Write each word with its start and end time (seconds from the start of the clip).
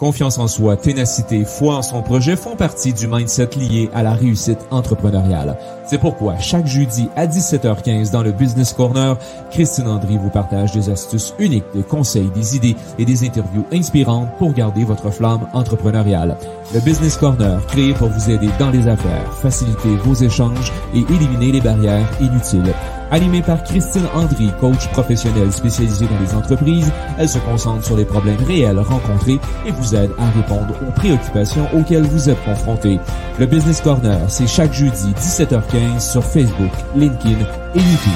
Confiance 0.00 0.38
en 0.38 0.48
soi, 0.48 0.78
ténacité, 0.78 1.44
foi 1.44 1.76
en 1.76 1.82
son 1.82 2.00
projet 2.00 2.34
font 2.34 2.56
partie 2.56 2.94
du 2.94 3.06
mindset 3.06 3.50
lié 3.54 3.90
à 3.92 4.02
la 4.02 4.14
réussite 4.14 4.60
entrepreneuriale. 4.70 5.58
C'est 5.84 5.98
pourquoi 5.98 6.38
chaque 6.38 6.66
jeudi 6.66 7.10
à 7.16 7.26
17h15 7.26 8.10
dans 8.10 8.22
le 8.22 8.32
Business 8.32 8.72
Corner, 8.72 9.18
Christine 9.50 9.88
Andry 9.88 10.16
vous 10.16 10.30
partage 10.30 10.72
des 10.72 10.88
astuces 10.88 11.34
uniques, 11.38 11.66
des 11.74 11.82
conseils, 11.82 12.30
des 12.34 12.56
idées 12.56 12.76
et 12.98 13.04
des 13.04 13.26
interviews 13.26 13.66
inspirantes 13.74 14.30
pour 14.38 14.54
garder 14.54 14.84
votre 14.84 15.10
flamme 15.10 15.46
entrepreneuriale. 15.52 16.38
Le 16.72 16.80
Business 16.80 17.18
Corner, 17.18 17.60
créé 17.66 17.92
pour 17.92 18.08
vous 18.08 18.30
aider 18.30 18.48
dans 18.58 18.70
les 18.70 18.88
affaires, 18.88 19.30
faciliter 19.42 19.94
vos 19.96 20.14
échanges 20.14 20.72
et 20.94 21.00
éliminer 21.12 21.52
les 21.52 21.60
barrières 21.60 22.08
inutiles. 22.22 22.72
Animée 23.12 23.42
par 23.42 23.64
Christine 23.64 24.06
Andry, 24.14 24.50
coach 24.60 24.88
professionnel 24.92 25.50
spécialisée 25.50 26.06
dans 26.06 26.20
les 26.20 26.32
entreprises, 26.32 26.92
elle 27.18 27.28
se 27.28 27.38
concentre 27.40 27.84
sur 27.84 27.96
les 27.96 28.04
problèmes 28.04 28.42
réels 28.44 28.78
rencontrés 28.78 29.40
et 29.66 29.72
vous 29.72 29.96
aide 29.96 30.12
à 30.16 30.30
répondre 30.30 30.74
aux 30.86 30.92
préoccupations 30.92 31.66
auxquelles 31.74 32.04
vous 32.04 32.30
êtes 32.30 32.42
confrontés. 32.44 33.00
Le 33.40 33.46
Business 33.46 33.80
Corner, 33.80 34.18
c'est 34.30 34.46
chaque 34.46 34.72
jeudi 34.72 35.12
17h15 35.16 36.12
sur 36.12 36.24
Facebook, 36.24 36.70
LinkedIn 36.94 37.40
et 37.74 37.78
YouTube. 37.78 38.12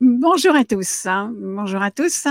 Bonjour 0.00 0.54
à 0.54 0.64
tous. 0.64 1.06
Hein. 1.06 1.32
Bonjour 1.36 1.82
à 1.82 1.90
tous. 1.90 2.28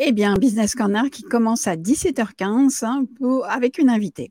Eh 0.00 0.12
bien, 0.12 0.34
Business 0.34 0.76
Corner 0.76 1.10
qui 1.10 1.24
commence 1.24 1.66
à 1.66 1.74
17h15 1.74 2.84
hein, 2.84 3.04
avec 3.48 3.78
une 3.78 3.90
invitée. 3.90 4.30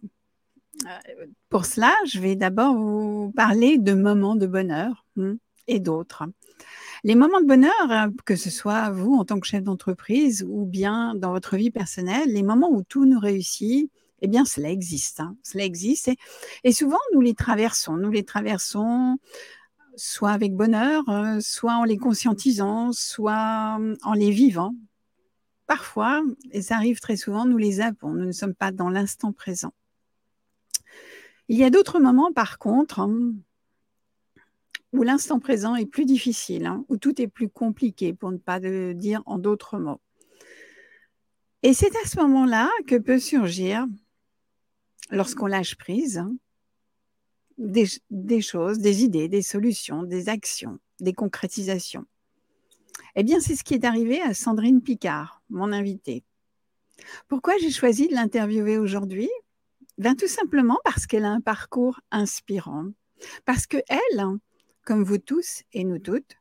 Euh, 0.85 1.25
pour 1.49 1.65
cela, 1.65 1.93
je 2.05 2.21
vais 2.21 2.37
d'abord 2.37 2.73
vous 2.73 3.33
parler 3.35 3.77
de 3.77 3.93
moments 3.93 4.37
de 4.37 4.47
bonheur 4.47 5.05
hein, 5.19 5.35
et 5.67 5.81
d'autres. 5.81 6.23
Les 7.03 7.15
moments 7.15 7.41
de 7.41 7.45
bonheur, 7.45 7.73
euh, 7.91 8.07
que 8.23 8.37
ce 8.37 8.49
soit 8.49 8.91
vous 8.91 9.15
en 9.15 9.25
tant 9.25 9.41
que 9.41 9.45
chef 9.45 9.61
d'entreprise 9.61 10.45
ou 10.47 10.65
bien 10.65 11.15
dans 11.15 11.31
votre 11.31 11.57
vie 11.57 11.69
personnelle, 11.69 12.31
les 12.31 12.43
moments 12.43 12.71
où 12.71 12.81
tout 12.83 13.05
nous 13.05 13.19
réussit, 13.19 13.91
eh 14.21 14.27
bien, 14.29 14.45
cela 14.45 14.69
existe. 14.69 15.19
Hein. 15.19 15.35
cela 15.43 15.65
existe. 15.65 16.09
Et, 16.63 16.71
souvent, 16.71 16.97
nous 17.13 17.19
les 17.19 17.33
traversons. 17.33 17.97
Nous 17.97 18.11
les 18.11 18.23
traversons 18.23 19.17
soit 19.97 20.31
avec 20.31 20.55
bonheur, 20.55 21.03
euh, 21.09 21.39
soit 21.41 21.73
en 21.73 21.83
les 21.83 21.97
conscientisant, 21.97 22.93
soit 22.93 23.79
en 24.03 24.13
les 24.13 24.31
vivant 24.31 24.73
parfois, 25.67 26.23
et 26.51 26.61
ça 26.61 26.75
arrive 26.75 26.99
très 26.99 27.17
souvent, 27.17 27.45
nous 27.45 27.57
les 27.57 27.81
avons, 27.81 28.13
nous 28.13 28.25
ne 28.25 28.31
sommes 28.31 28.55
pas 28.55 28.71
dans 28.71 28.89
l'instant 28.89 29.33
présent. 29.33 29.73
Il 31.49 31.57
y 31.57 31.63
a 31.63 31.69
d'autres 31.69 31.99
moments, 31.99 32.33
par 32.33 32.57
contre, 32.57 32.99
hein, 32.99 33.33
où 34.93 35.03
l'instant 35.03 35.39
présent 35.39 35.75
est 35.75 35.85
plus 35.85 36.05
difficile, 36.05 36.65
hein, 36.65 36.85
où 36.89 36.97
tout 36.97 37.21
est 37.21 37.27
plus 37.27 37.49
compliqué, 37.49 38.13
pour 38.13 38.31
ne 38.31 38.37
pas 38.37 38.59
dire 38.59 39.21
en 39.25 39.37
d'autres 39.37 39.77
mots. 39.77 40.01
Et 41.63 41.73
c'est 41.73 41.95
à 42.03 42.07
ce 42.07 42.17
moment-là 42.17 42.69
que 42.87 42.95
peut 42.95 43.19
surgir, 43.19 43.85
lorsqu'on 45.11 45.47
lâche 45.47 45.75
prise, 45.75 46.17
hein, 46.17 46.35
des 47.57 48.41
choses, 48.41 48.79
des 48.79 49.03
idées, 49.03 49.27
des 49.27 49.41
solutions, 49.41 50.03
des 50.03 50.29
actions, 50.29 50.79
des 50.99 51.13
concrétisations. 51.13 52.05
Eh 53.15 53.23
bien, 53.23 53.39
c'est 53.39 53.55
ce 53.55 53.63
qui 53.63 53.73
est 53.73 53.85
arrivé 53.85 54.21
à 54.21 54.33
Sandrine 54.33 54.81
Picard, 54.81 55.41
mon 55.49 55.71
invitée. 55.71 56.23
Pourquoi 57.27 57.57
j'ai 57.57 57.71
choisi 57.71 58.07
de 58.07 58.15
l'interviewer 58.15 58.77
aujourd'hui? 58.77 59.29
Bien, 59.97 60.15
tout 60.15 60.27
simplement 60.27 60.77
parce 60.83 61.07
qu'elle 61.07 61.25
a 61.25 61.31
un 61.31 61.41
parcours 61.41 61.99
inspirant. 62.11 62.85
Parce 63.45 63.65
que 63.65 63.77
elle, 63.89 64.25
comme 64.85 65.03
vous 65.03 65.17
tous 65.17 65.63
et 65.73 65.83
nous 65.83 65.99
toutes, 65.99 66.37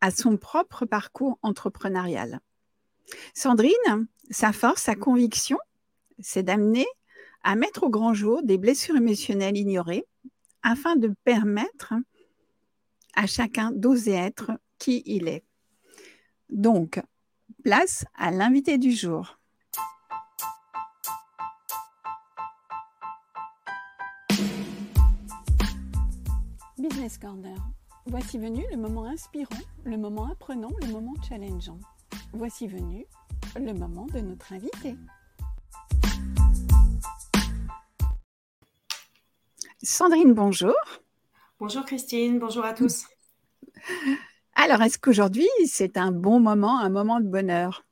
a 0.00 0.10
son 0.10 0.36
propre 0.36 0.84
parcours 0.84 1.38
entrepreneurial. 1.42 2.40
Sandrine, 3.34 4.08
sa 4.30 4.52
force, 4.52 4.82
sa 4.82 4.94
conviction, 4.94 5.58
c'est 6.18 6.42
d'amener 6.42 6.86
à 7.42 7.54
mettre 7.54 7.84
au 7.84 7.90
grand 7.90 8.14
jour 8.14 8.42
des 8.42 8.58
blessures 8.58 8.96
émotionnelles 8.96 9.56
ignorées 9.56 10.06
afin 10.62 10.96
de 10.96 11.14
permettre 11.24 11.94
à 13.14 13.26
chacun 13.26 13.70
d'oser 13.70 14.12
être 14.12 14.52
qui 14.78 15.02
il 15.06 15.28
est. 15.28 15.44
Donc, 16.50 17.02
place 17.64 18.04
à 18.16 18.30
l'invité 18.30 18.78
du 18.78 18.92
jour. 18.92 19.38
Business 26.78 27.18
Corner. 27.18 27.56
Voici 28.06 28.38
venu 28.38 28.64
le 28.70 28.76
moment 28.76 29.06
inspirant, 29.06 29.58
le 29.84 29.96
moment 29.96 30.30
apprenant, 30.30 30.70
le 30.82 30.92
moment 30.92 31.14
challengeant. 31.28 31.80
Voici 32.32 32.68
venu 32.68 33.04
le 33.56 33.72
moment 33.72 34.06
de 34.06 34.20
notre 34.20 34.52
invité. 34.52 34.96
Sandrine, 39.82 40.34
bonjour. 40.34 40.74
Bonjour 41.58 41.84
Christine, 41.84 42.38
bonjour 42.38 42.64
à 42.64 42.74
tous. 42.74 43.06
Alors, 44.58 44.82
est-ce 44.82 44.98
qu'aujourd'hui, 44.98 45.48
c'est 45.66 45.98
un 45.98 46.10
bon 46.10 46.40
moment, 46.40 46.80
un 46.80 46.88
moment 46.88 47.20
de 47.20 47.28
bonheur? 47.28 47.84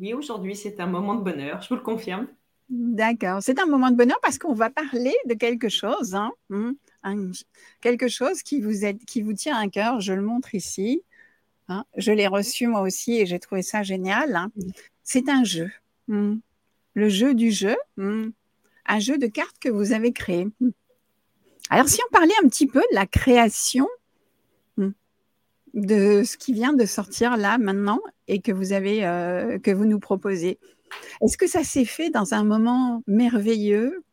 Oui, 0.00 0.14
aujourd'hui, 0.14 0.56
c'est 0.56 0.80
un 0.80 0.86
moment 0.86 1.14
de 1.14 1.22
bonheur, 1.22 1.60
je 1.60 1.68
vous 1.68 1.74
le 1.74 1.82
confirme. 1.82 2.26
D'accord, 2.70 3.42
c'est 3.42 3.60
un 3.60 3.66
moment 3.66 3.90
de 3.90 3.96
bonheur 3.96 4.18
parce 4.22 4.38
qu'on 4.38 4.54
va 4.54 4.70
parler 4.70 5.14
de 5.26 5.34
quelque 5.34 5.68
chose, 5.68 6.14
hein, 6.14 6.32
hmm, 6.48 6.72
quelque 7.80 8.08
chose 8.08 8.42
qui 8.42 8.60
vous, 8.60 8.72
qui 9.06 9.22
vous 9.22 9.34
tient 9.34 9.56
à 9.56 9.68
cœur. 9.68 10.00
Je 10.00 10.14
le 10.14 10.22
montre 10.22 10.54
ici. 10.54 11.02
Hein. 11.68 11.84
je 11.96 12.12
l'ai 12.12 12.28
reçu 12.28 12.68
moi 12.68 12.80
aussi 12.80 13.18
et 13.18 13.26
j'ai 13.26 13.38
trouvé 13.38 13.60
ça 13.60 13.82
génial. 13.82 14.34
Hein. 14.34 14.50
C'est 15.02 15.28
un 15.28 15.44
jeu, 15.44 15.70
hmm. 16.08 16.36
le 16.94 17.08
jeu 17.08 17.34
du 17.34 17.50
jeu, 17.50 17.76
hmm. 17.98 18.30
un 18.86 18.98
jeu 18.98 19.18
de 19.18 19.26
cartes 19.26 19.58
que 19.60 19.68
vous 19.68 19.92
avez 19.92 20.12
créé. 20.12 20.48
Alors, 21.68 21.88
si 21.88 22.00
on 22.06 22.12
parlait 22.12 22.34
un 22.42 22.48
petit 22.48 22.66
peu 22.66 22.80
de 22.80 22.94
la 22.94 23.06
création 23.06 23.88
de 25.74 26.22
ce 26.24 26.36
qui 26.36 26.52
vient 26.52 26.72
de 26.72 26.84
sortir 26.86 27.36
là 27.36 27.58
maintenant 27.58 28.00
et 28.28 28.40
que 28.40 28.52
vous 28.52 28.72
avez 28.72 29.04
euh, 29.04 29.58
que 29.58 29.70
vous 29.70 29.84
nous 29.84 30.00
proposez. 30.00 30.58
Est-ce 31.22 31.36
que 31.36 31.46
ça 31.46 31.64
s'est 31.64 31.84
fait 31.84 32.10
dans 32.10 32.34
un 32.34 32.44
moment 32.44 33.02
merveilleux 33.06 34.04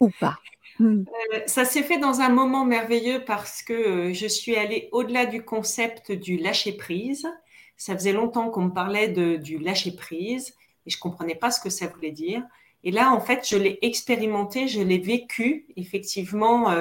ou 0.00 0.10
pas? 0.20 0.38
Hmm. 0.78 1.04
euh, 1.34 1.40
Ça 1.46 1.64
s'est 1.64 1.82
fait 1.82 1.98
dans 1.98 2.20
un 2.20 2.28
moment 2.28 2.64
merveilleux 2.64 3.24
parce 3.24 3.62
que 3.62 3.72
euh, 3.72 4.12
je 4.14 4.26
suis 4.26 4.56
allée 4.56 4.88
au-delà 4.92 5.26
du 5.26 5.44
concept 5.44 6.12
du 6.12 6.36
lâcher 6.36 6.72
prise. 6.72 7.26
Ça 7.76 7.94
faisait 7.94 8.12
longtemps 8.12 8.50
qu'on 8.50 8.66
me 8.66 8.72
parlait 8.72 9.08
du 9.08 9.58
lâcher 9.58 9.92
prise 9.96 10.54
et 10.86 10.90
je 10.90 10.98
comprenais 10.98 11.34
pas 11.34 11.50
ce 11.50 11.60
que 11.60 11.70
ça 11.70 11.88
voulait 11.88 12.12
dire. 12.12 12.42
Et 12.84 12.92
là, 12.92 13.12
en 13.12 13.20
fait, 13.20 13.46
je 13.48 13.56
l'ai 13.56 13.78
expérimenté, 13.82 14.68
je 14.68 14.80
l'ai 14.80 14.98
vécu 14.98 15.66
effectivement 15.76 16.72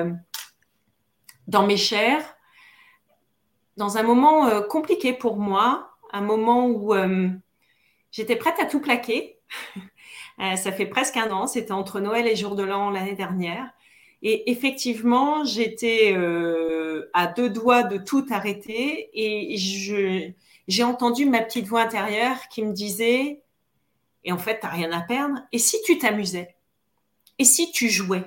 dans 1.48 1.66
mes 1.66 1.78
chairs 1.78 2.36
dans 3.82 3.98
un 3.98 4.04
moment 4.04 4.46
euh, 4.46 4.62
compliqué 4.62 5.12
pour 5.12 5.38
moi, 5.38 5.98
un 6.14 6.22
moment 6.22 6.68
où 6.68 6.94
euh, 6.94 7.30
j'étais 8.12 8.36
prête 8.36 8.60
à 8.60 8.66
tout 8.66 8.80
plaquer. 8.80 9.40
Euh, 10.40 10.56
ça 10.56 10.72
fait 10.72 10.88
presque 10.88 11.18
un 11.18 11.30
an, 11.30 11.46
c'était 11.46 11.74
entre 11.74 12.00
Noël 12.00 12.26
et 12.26 12.36
Jour 12.36 12.56
de 12.56 12.64
l'An 12.64 12.90
l'année 12.90 13.16
dernière. 13.16 13.70
Et 14.24 14.50
effectivement, 14.50 15.44
j'étais 15.44 16.16
à 17.14 17.28
deux 17.28 17.50
doigts 17.50 17.84
de 17.84 17.98
tout 17.98 18.26
arrêter 18.32 19.12
et 19.14 19.56
j'ai 20.68 20.84
entendu 20.84 21.28
ma 21.28 21.42
petite 21.42 21.68
voix 21.68 21.82
intérieure 21.82 22.48
qui 22.50 22.64
me 22.64 22.72
disait, 22.72 23.44
et 24.24 24.32
en 24.32 24.40
fait, 24.40 24.62
tu 24.62 24.66
n'as 24.66 24.72
rien 24.72 24.92
à 24.94 25.02
perdre, 25.02 25.36
et 25.52 25.60
si 25.60 25.80
tu 25.84 26.00
t'amusais? 26.00 26.56
Et 27.38 27.44
si 27.44 27.72
tu 27.72 27.90
jouais 27.90 28.24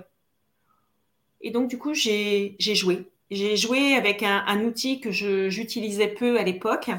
Et 1.41 1.51
donc, 1.51 1.69
du 1.69 1.79
coup, 1.79 1.95
j'ai 1.95 2.55
joué. 2.61 3.11
J'ai 3.35 3.57
joué 3.57 3.97
avec 3.97 4.23
un, 4.23 4.65
outil 4.65 5.01
que 5.01 5.11
j'utilisais 5.11 6.09
peu 6.09 6.39
à 6.39 6.43
l'époque, 6.43 6.91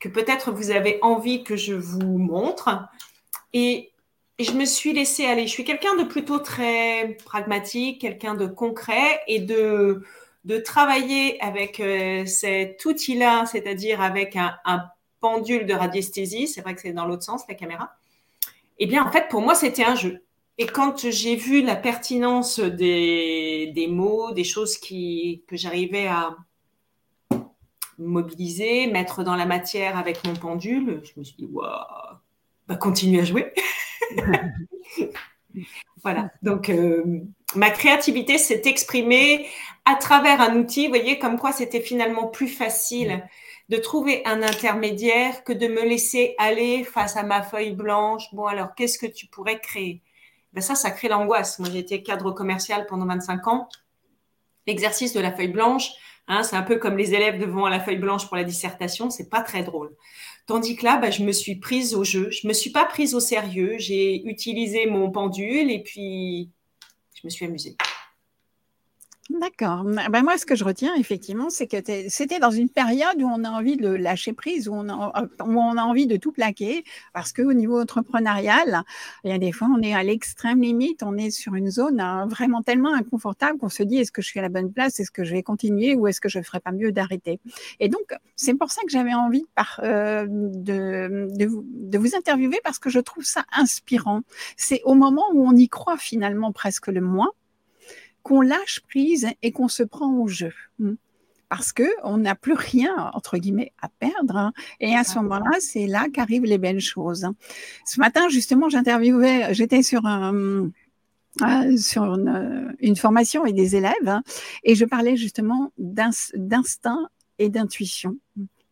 que 0.00 0.08
peut-être 0.08 0.50
vous 0.50 0.70
avez 0.70 0.98
envie 1.02 1.44
que 1.44 1.56
je 1.56 1.74
vous 1.74 2.18
montre. 2.18 2.88
Et, 3.52 3.88
je 4.38 4.52
me 4.52 4.64
suis 4.64 4.92
laissée 4.92 5.26
aller. 5.26 5.46
Je 5.46 5.52
suis 5.52 5.62
quelqu'un 5.62 5.94
de 5.94 6.02
plutôt 6.04 6.38
très 6.38 7.16
pragmatique, 7.24 8.00
quelqu'un 8.00 8.34
de 8.34 8.46
concret 8.46 9.20
et 9.28 9.38
de, 9.38 10.02
travailler 10.64 11.40
avec 11.40 11.78
euh, 11.78 12.26
cet 12.26 12.84
outil-là, 12.84 13.46
c'est-à-dire 13.46 14.00
avec 14.00 14.34
un, 14.34 14.56
un, 14.64 14.82
pendule 15.20 15.66
de 15.66 15.74
radiesthésie. 15.74 16.48
C'est 16.48 16.62
vrai 16.62 16.74
que 16.74 16.80
c'est 16.80 16.92
dans 16.92 17.06
l'autre 17.06 17.22
sens, 17.22 17.42
la 17.48 17.54
caméra. 17.54 17.94
Eh 18.78 18.86
bien, 18.86 19.04
en 19.06 19.12
fait, 19.12 19.28
pour 19.28 19.42
moi, 19.42 19.54
c'était 19.54 19.84
un 19.84 19.94
jeu. 19.94 20.24
Et 20.58 20.66
quand 20.66 21.10
j'ai 21.10 21.36
vu 21.36 21.62
la 21.62 21.76
pertinence 21.76 22.60
des, 22.60 23.72
des 23.74 23.86
mots, 23.86 24.32
des 24.32 24.44
choses 24.44 24.76
qui, 24.76 25.42
que 25.48 25.56
j'arrivais 25.56 26.06
à 26.06 26.36
mobiliser, 27.98 28.86
mettre 28.86 29.24
dans 29.24 29.36
la 29.36 29.46
matière 29.46 29.96
avec 29.96 30.24
mon 30.26 30.34
pendule, 30.34 31.00
je 31.04 31.18
me 31.18 31.24
suis 31.24 31.36
dit, 31.36 31.46
waouh, 31.46 31.68
bah, 32.68 32.76
continue 32.76 33.20
à 33.20 33.24
jouer. 33.24 33.52
Voilà. 36.02 36.30
Donc, 36.42 36.68
euh, 36.68 37.20
ma 37.54 37.70
créativité 37.70 38.38
s'est 38.38 38.62
exprimée 38.64 39.46
à 39.84 39.94
travers 39.94 40.40
un 40.40 40.56
outil. 40.56 40.86
Vous 40.86 40.94
voyez, 40.94 41.18
comme 41.18 41.38
quoi 41.38 41.52
c'était 41.52 41.80
finalement 41.80 42.26
plus 42.26 42.48
facile 42.48 43.22
de 43.68 43.76
trouver 43.76 44.22
un 44.24 44.42
intermédiaire 44.42 45.44
que 45.44 45.52
de 45.52 45.68
me 45.68 45.82
laisser 45.82 46.34
aller 46.38 46.84
face 46.84 47.16
à 47.16 47.22
ma 47.22 47.42
feuille 47.42 47.74
blanche. 47.74 48.24
Bon, 48.32 48.46
alors, 48.46 48.74
qu'est-ce 48.74 48.98
que 48.98 49.06
tu 49.06 49.26
pourrais 49.26 49.60
créer? 49.60 50.02
Ben 50.52 50.60
Ça, 50.60 50.74
ça 50.74 50.90
crée 50.90 51.08
l'angoisse. 51.08 51.58
Moi, 51.58 51.68
j'étais 51.72 52.02
cadre 52.02 52.32
commercial 52.32 52.86
pendant 52.86 53.06
25 53.06 53.46
ans. 53.48 53.68
L'exercice 54.66 55.12
de 55.12 55.20
la 55.20 55.32
feuille 55.32 55.48
blanche, 55.48 55.90
hein, 56.28 56.42
c'est 56.42 56.56
un 56.56 56.62
peu 56.62 56.76
comme 56.76 56.96
les 56.96 57.14
élèves 57.14 57.40
devant 57.40 57.68
la 57.68 57.80
feuille 57.80 57.98
blanche 57.98 58.26
pour 58.28 58.36
la 58.36 58.44
dissertation. 58.44 59.10
C'est 59.10 59.28
pas 59.28 59.40
très 59.40 59.62
drôle. 59.62 59.94
Tandis 60.46 60.76
que 60.76 60.84
là, 60.84 60.98
bah, 60.98 61.10
je 61.10 61.22
me 61.22 61.32
suis 61.32 61.56
prise 61.56 61.94
au 61.94 62.04
jeu. 62.04 62.30
Je 62.30 62.46
me 62.46 62.52
suis 62.52 62.70
pas 62.70 62.84
prise 62.84 63.14
au 63.14 63.20
sérieux. 63.20 63.76
J'ai 63.78 64.24
utilisé 64.26 64.86
mon 64.86 65.10
pendule 65.10 65.70
et 65.70 65.82
puis 65.82 66.50
je 67.14 67.20
me 67.24 67.30
suis 67.30 67.44
amusée. 67.46 67.76
D'accord. 69.30 69.84
Ben 69.84 70.22
moi, 70.24 70.36
ce 70.36 70.44
que 70.44 70.56
je 70.56 70.64
retiens, 70.64 70.94
effectivement, 70.96 71.48
c'est 71.48 71.68
que 71.68 71.76
c'était 72.08 72.40
dans 72.40 72.50
une 72.50 72.68
période 72.68 73.22
où 73.22 73.26
on 73.26 73.44
a 73.44 73.50
envie 73.50 73.76
de 73.76 73.88
lâcher 73.88 74.32
prise, 74.32 74.68
où 74.68 74.74
on 74.74 74.88
a, 74.88 75.82
envie 75.82 76.08
de 76.08 76.16
tout 76.16 76.32
plaquer, 76.32 76.82
parce 77.14 77.32
qu'au 77.32 77.52
niveau 77.52 77.80
entrepreneurial, 77.80 78.82
il 79.22 79.30
y 79.30 79.32
a 79.32 79.38
des 79.38 79.52
fois, 79.52 79.68
on 79.72 79.80
est 79.80 79.94
à 79.94 80.02
l'extrême 80.02 80.60
limite, 80.60 81.04
on 81.04 81.16
est 81.16 81.30
sur 81.30 81.54
une 81.54 81.70
zone 81.70 82.00
hein, 82.00 82.26
vraiment 82.26 82.62
tellement 82.62 82.92
inconfortable 82.94 83.58
qu'on 83.58 83.68
se 83.68 83.84
dit, 83.84 83.98
est-ce 83.98 84.10
que 84.10 84.22
je 84.22 84.26
suis 84.26 84.40
à 84.40 84.42
la 84.42 84.48
bonne 84.48 84.72
place, 84.72 84.98
est-ce 84.98 85.12
que 85.12 85.22
je 85.22 85.32
vais 85.32 85.44
continuer 85.44 85.94
ou 85.94 86.08
est-ce 86.08 86.20
que 86.20 86.28
je 86.28 86.38
ne 86.38 86.44
ferais 86.44 86.60
pas 86.60 86.72
mieux 86.72 86.90
d'arrêter? 86.90 87.38
Et 87.78 87.88
donc, 87.88 88.14
c'est 88.34 88.54
pour 88.54 88.72
ça 88.72 88.82
que 88.82 88.90
j'avais 88.90 89.14
envie 89.14 89.46
euh, 89.84 90.26
de 90.28 91.96
vous 91.98 92.16
interviewer, 92.16 92.60
parce 92.64 92.80
que 92.80 92.90
je 92.90 92.98
trouve 92.98 93.24
ça 93.24 93.44
inspirant. 93.52 94.22
C'est 94.56 94.82
au 94.84 94.94
moment 94.94 95.24
où 95.32 95.46
on 95.46 95.54
y 95.54 95.68
croit 95.68 95.96
finalement 95.96 96.50
presque 96.50 96.88
le 96.88 97.00
moins, 97.00 97.30
qu'on 98.22 98.40
lâche 98.40 98.80
prise 98.88 99.28
et 99.42 99.52
qu'on 99.52 99.68
se 99.68 99.82
prend 99.82 100.12
au 100.12 100.28
jeu. 100.28 100.52
Hmm. 100.78 100.94
Parce 101.48 101.72
que 101.72 101.88
on 102.02 102.16
n'a 102.16 102.34
plus 102.34 102.54
rien 102.54 103.10
entre 103.12 103.36
guillemets 103.36 103.72
à 103.82 103.88
perdre, 103.88 104.36
hein. 104.36 104.52
et 104.80 104.96
à 104.96 105.04
ce 105.04 105.16
moment-là, 105.16 105.58
c'est 105.60 105.86
là 105.86 106.06
qu'arrivent 106.12 106.46
les 106.46 106.56
belles 106.56 106.80
choses. 106.80 107.28
Ce 107.84 108.00
matin, 108.00 108.28
justement, 108.30 108.70
j'interviewais, 108.70 109.52
j'étais 109.52 109.82
sur 109.82 110.06
un, 110.06 110.70
euh, 111.40 111.76
sur 111.78 112.04
une, 112.04 112.96
formation 112.96 113.42
avec 113.42 113.54
des 113.54 113.74
élèves 113.74 113.92
hein, 114.06 114.22
et 114.64 114.74
je 114.74 114.84
parlais 114.84 115.16
justement 115.16 115.72
d'instinct 115.78 117.08
et 117.38 117.48
d'intuition 117.48 118.18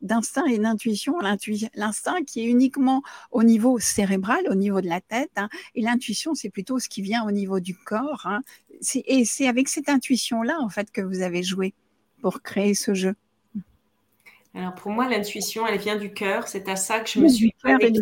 d'instinct 0.03 0.47
et 0.47 0.59
d'intuition, 0.59 1.15
l'instinct 1.75 2.23
qui 2.27 2.41
est 2.41 2.45
uniquement 2.45 3.03
au 3.31 3.43
niveau 3.43 3.79
cérébral, 3.79 4.41
au 4.49 4.55
niveau 4.55 4.81
de 4.81 4.89
la 4.89 5.01
tête, 5.01 5.33
hein, 5.37 5.49
et 5.75 5.83
l'intuition, 5.83 6.35
c'est 6.35 6.49
plutôt 6.49 6.79
ce 6.79 6.89
qui 6.89 7.03
vient 7.03 7.27
au 7.27 7.31
niveau 7.31 7.61
du 7.61 7.75
corps. 7.75 8.23
Hein. 8.25 8.41
Et 9.07 9.25
c'est 9.25 9.47
avec 9.47 9.69
cette 9.69 9.89
intuition-là, 9.89 10.59
en 10.61 10.69
fait, 10.69 10.91
que 10.91 11.01
vous 11.01 11.23
avez 11.23 11.43
joué 11.43 11.75
pour 12.23 12.43
créer 12.43 12.75
ce 12.75 12.95
jeu. 12.95 13.15
Alors 14.55 14.75
pour 14.75 14.91
moi, 14.91 15.09
l'intuition, 15.09 15.67
elle 15.67 15.79
vient 15.79 15.97
du 15.97 16.13
cœur. 16.13 16.49
C'est 16.49 16.69
à 16.69 16.77
ça 16.77 17.01
que 17.01 17.09
je 17.09 17.21
me 17.21 17.29
suis 17.29 17.53
connectée. 17.63 18.01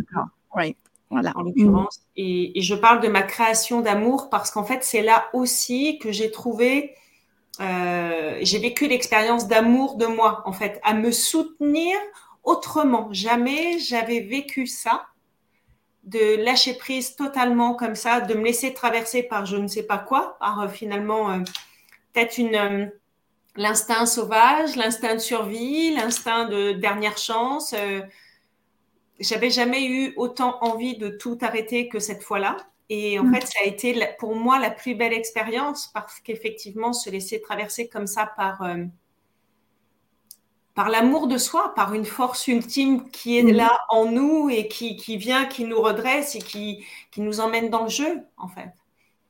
Oui, 0.56 0.76
voilà. 1.10 1.32
En 1.36 1.42
l'occurrence. 1.42 2.00
Et, 2.16 2.58
et, 2.58 2.62
je 2.62 2.74
parle 2.74 3.00
de 3.00 3.08
ma 3.08 3.22
création 3.22 3.80
d'amour 3.80 4.30
parce 4.30 4.50
qu'en 4.50 4.64
fait, 4.64 4.82
c'est 4.82 5.02
là 5.02 5.28
aussi 5.34 5.98
que 5.98 6.10
j'ai 6.10 6.30
trouvé 6.30 6.94
euh, 7.60 8.38
j'ai 8.40 8.58
vécu 8.58 8.86
l'expérience 8.86 9.48
d'amour 9.48 9.96
de 9.96 10.06
moi, 10.06 10.42
en 10.44 10.52
fait, 10.52 10.80
à 10.84 10.94
me 10.94 11.10
soutenir 11.10 11.96
autrement. 12.44 13.08
Jamais 13.12 13.78
j'avais 13.78 14.20
vécu 14.20 14.66
ça, 14.66 15.06
de 16.08 16.42
lâcher 16.42 16.74
prise 16.74 17.16
totalement 17.16 17.74
comme 17.74 17.94
ça, 17.94 18.20
de 18.20 18.34
me 18.34 18.44
laisser 18.44 18.72
traverser 18.72 19.22
par 19.22 19.46
je 19.46 19.56
ne 19.56 19.66
sais 19.66 19.82
pas 19.82 19.98
quoi, 19.98 20.36
par 20.40 20.60
euh, 20.60 20.68
finalement 20.68 21.30
euh, 21.30 21.38
peut-être 22.12 22.38
une 22.38 22.90
l'instinct 23.56 24.06
sauvage, 24.06 24.76
l'instinct 24.76 25.14
de 25.14 25.20
survie, 25.20 25.94
l'instinct 25.94 26.46
de 26.46 26.72
dernière 26.72 27.18
chance. 27.18 27.74
J'avais 29.18 29.50
jamais 29.50 29.84
eu 29.84 30.14
autant 30.16 30.58
envie 30.62 30.96
de 30.96 31.08
tout 31.08 31.36
arrêter 31.40 31.88
que 31.88 31.98
cette 31.98 32.22
fois-là. 32.22 32.56
Et 32.88 33.18
en 33.18 33.24
mm. 33.24 33.34
fait, 33.34 33.46
ça 33.46 33.58
a 33.64 33.66
été 33.66 34.00
pour 34.18 34.36
moi 34.36 34.58
la 34.58 34.70
plus 34.70 34.94
belle 34.94 35.12
expérience 35.12 35.88
parce 35.92 36.20
qu'effectivement, 36.20 36.92
se 36.92 37.10
laisser 37.10 37.40
traverser 37.40 37.88
comme 37.88 38.06
ça 38.06 38.32
par, 38.36 38.62
euh, 38.62 38.84
par 40.78 40.90
l'amour 40.90 41.26
de 41.26 41.38
soi, 41.38 41.74
par 41.74 41.92
une 41.92 42.04
force 42.04 42.46
ultime 42.46 43.10
qui 43.10 43.36
est 43.36 43.42
mm. 43.42 43.50
là 43.50 43.80
en 43.88 44.04
nous 44.12 44.48
et 44.48 44.68
qui, 44.68 44.94
qui, 44.94 45.16
vient, 45.16 45.44
qui 45.44 45.64
nous 45.64 45.82
redresse 45.82 46.36
et 46.36 46.38
qui, 46.38 46.84
qui 47.10 47.20
nous 47.20 47.40
emmène 47.40 47.68
dans 47.68 47.82
le 47.82 47.88
jeu, 47.88 48.20
en 48.36 48.46
fait. 48.46 48.70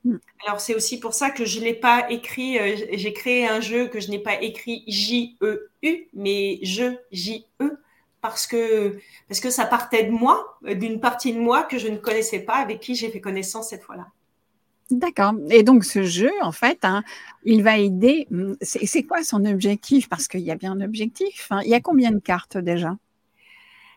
Mm. 0.05 0.17
Alors, 0.47 0.61
c'est 0.61 0.75
aussi 0.75 1.01
pour 1.01 1.15
ça 1.15 1.31
que 1.31 1.47
je 1.47 1.59
ne 1.61 1.65
l'ai 1.65 1.73
pas 1.73 2.05
écrit, 2.11 2.59
euh, 2.59 2.77
j'ai 2.93 3.15
créé 3.15 3.49
un 3.49 3.63
jeu 3.63 3.89
que 3.89 3.99
je 3.99 4.11
n'ai 4.11 4.19
pas 4.19 4.43
écrit 4.43 4.85
J-E-U, 4.89 6.09
mais 6.13 6.59
je, 6.65 6.99
J-E 7.13 7.79
parce 8.21 8.47
que, 8.47 8.99
parce 9.27 9.41
que 9.41 9.49
ça 9.49 9.65
partait 9.65 10.05
de 10.05 10.11
moi, 10.11 10.59
d'une 10.61 11.01
partie 11.01 11.33
de 11.33 11.39
moi 11.39 11.63
que 11.63 11.79
je 11.79 11.89
ne 11.89 11.97
connaissais 11.97 12.41
pas, 12.41 12.57
avec 12.57 12.81
qui 12.81 12.95
j'ai 12.95 13.09
fait 13.09 13.23
connaissance 13.23 13.71
cette 13.71 13.85
fois-là. 13.85 14.09
D'accord. 14.91 15.35
Et 15.51 15.63
donc 15.63 15.85
ce 15.85 16.03
jeu, 16.03 16.31
en 16.41 16.53
fait, 16.53 16.79
hein, 16.83 17.03
il 17.45 17.63
va 17.63 17.79
aider. 17.79 18.27
Hum, 18.31 18.57
c'est 18.63 19.03
quoi 19.03 19.23
son 19.23 19.45
objectif? 19.45 20.09
Parce 20.09 20.29
qu'il 20.29 20.41
y 20.41 20.51
a 20.51 20.57
bien 20.57 20.73
un 20.73 20.81
objectif. 20.81 21.49
Hein. 21.51 21.61
Il 21.65 21.71
y 21.71 21.75
a 21.75 21.81
combien 21.81 22.11
de 22.11 22.21
cartes 22.21 22.57
déjà? 22.57 22.97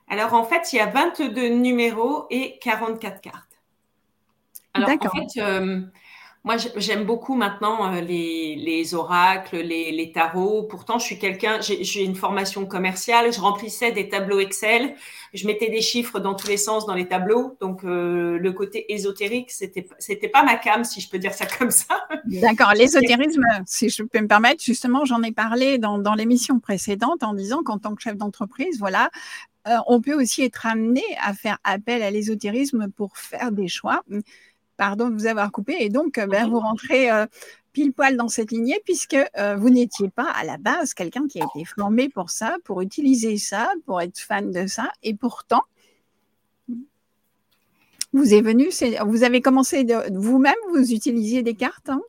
Alors 0.09 0.33
en 0.33 0.43
fait, 0.43 0.73
il 0.73 0.75
y 0.75 0.79
a 0.79 0.87
22 0.87 1.49
numéros 1.49 2.25
et 2.29 2.59
44 2.59 3.21
cartes. 3.21 3.61
Alors 4.73 4.89
en 4.89 5.09
fait, 5.09 5.41
euh, 5.41 5.81
moi, 6.43 6.55
j'aime 6.75 7.05
beaucoup 7.05 7.35
maintenant 7.35 7.93
euh, 7.93 8.01
les, 8.01 8.95
oracles, 8.95 9.57
les, 9.57 10.11
tarots. 10.11 10.63
Pourtant, 10.63 10.97
je 10.97 11.05
suis 11.05 11.19
quelqu'un, 11.19 11.59
j'ai 11.61 12.03
une 12.03 12.15
formation 12.15 12.65
commerciale, 12.65 13.31
je 13.31 13.39
remplissais 13.39 13.91
des 13.91 14.09
tableaux 14.09 14.39
Excel, 14.39 14.95
je 15.35 15.45
mettais 15.45 15.69
des 15.69 15.81
chiffres 15.81 16.19
dans 16.19 16.33
tous 16.33 16.47
les 16.47 16.57
sens 16.57 16.87
dans 16.87 16.95
les 16.95 17.07
tableaux. 17.07 17.57
Donc, 17.61 17.83
euh, 17.83 18.39
le 18.39 18.51
côté 18.53 18.91
ésotérique, 18.91 19.51
c'était 19.51 19.87
c'était 19.99 20.29
pas 20.29 20.41
ma 20.41 20.55
cam, 20.55 20.83
si 20.83 20.99
je 20.99 21.09
peux 21.11 21.19
dire 21.19 21.35
ça 21.35 21.45
comme 21.59 21.69
ça. 21.69 22.07
D'accord. 22.25 22.73
L'ésotérisme, 22.73 23.45
si 23.67 23.89
je 23.89 24.01
peux 24.01 24.19
me 24.19 24.27
permettre, 24.27 24.63
justement, 24.63 25.05
j'en 25.05 25.21
ai 25.21 25.31
parlé 25.31 25.77
dans, 25.77 26.15
l'émission 26.15 26.59
précédente 26.59 27.21
en 27.21 27.35
disant 27.35 27.61
qu'en 27.61 27.77
tant 27.77 27.93
que 27.93 28.01
chef 28.01 28.17
d'entreprise, 28.17 28.79
voilà, 28.79 29.11
euh, 29.67 29.77
on 29.85 30.01
peut 30.01 30.19
aussi 30.19 30.41
être 30.41 30.65
amené 30.65 31.03
à 31.23 31.35
faire 31.35 31.59
appel 31.63 32.01
à 32.01 32.09
l'ésotérisme 32.09 32.87
pour 32.89 33.15
faire 33.17 33.51
des 33.51 33.67
choix 33.67 34.01
Pardon 34.81 35.09
de 35.09 35.13
vous 35.13 35.27
avoir 35.27 35.51
coupé. 35.51 35.75
Et 35.79 35.89
donc, 35.89 36.17
euh, 36.17 36.25
ben, 36.25 36.49
vous 36.49 36.59
rentrez 36.59 37.11
euh, 37.11 37.27
pile 37.71 37.93
poil 37.93 38.17
dans 38.17 38.29
cette 38.29 38.49
lignée 38.49 38.81
puisque 38.83 39.15
euh, 39.37 39.55
vous 39.55 39.69
n'étiez 39.69 40.09
pas 40.09 40.27
à 40.31 40.43
la 40.43 40.57
base 40.57 40.95
quelqu'un 40.95 41.27
qui 41.27 41.39
a 41.39 41.45
été 41.45 41.65
formé 41.65 42.09
pour 42.09 42.31
ça, 42.31 42.55
pour 42.63 42.81
utiliser 42.81 43.37
ça, 43.37 43.71
pour 43.85 44.01
être 44.01 44.17
fan 44.17 44.49
de 44.49 44.65
ça. 44.65 44.91
Et 45.03 45.13
pourtant, 45.13 45.61
vous 48.11 48.33
est 48.33 48.41
venu, 48.41 48.69
vous 49.05 49.23
avez 49.23 49.39
commencé 49.39 49.85
vous-même, 50.13 50.55
vous 50.73 50.91
utilisiez 50.91 51.43
des 51.43 51.53
cartes 51.53 51.89
hein? 51.89 52.01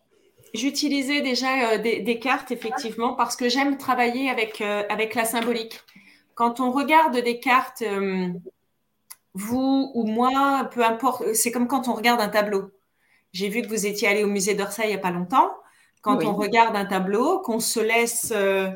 J'utilisais 0.54 1.20
déjà 1.20 1.76
des, 1.76 2.18
cartes, 2.20 2.52
effectivement, 2.52 3.12
parce 3.12 3.36
que 3.36 3.50
j'aime 3.50 3.76
travailler 3.76 4.30
avec, 4.30 4.62
avec 4.62 5.14
la 5.14 5.26
symbolique. 5.26 5.78
Quand 6.34 6.60
on 6.60 6.70
regarde 6.70 7.18
des 7.22 7.38
cartes 7.38 7.84
vous 9.34 9.90
ou 9.94 10.04
moi, 10.04 10.68
peu 10.72 10.84
importe, 10.84 11.32
c'est 11.34 11.50
comme 11.50 11.68
quand 11.68 11.88
on 11.88 11.94
regarde 11.94 12.20
un 12.20 12.28
tableau. 12.28 12.70
J'ai 13.32 13.48
vu 13.48 13.62
que 13.62 13.68
vous 13.68 13.86
étiez 13.86 14.08
allé 14.08 14.24
au 14.24 14.28
musée 14.28 14.54
d'Orsay 14.54 14.84
il 14.84 14.88
n'y 14.88 14.94
a 14.94 14.98
pas 14.98 15.10
longtemps. 15.10 15.50
Quand 16.02 16.24
on 16.24 16.34
regarde 16.34 16.76
un 16.76 16.84
tableau, 16.84 17.38
qu'on 17.40 17.60
se 17.60 17.78
laisse 17.78 18.32
euh, 18.34 18.68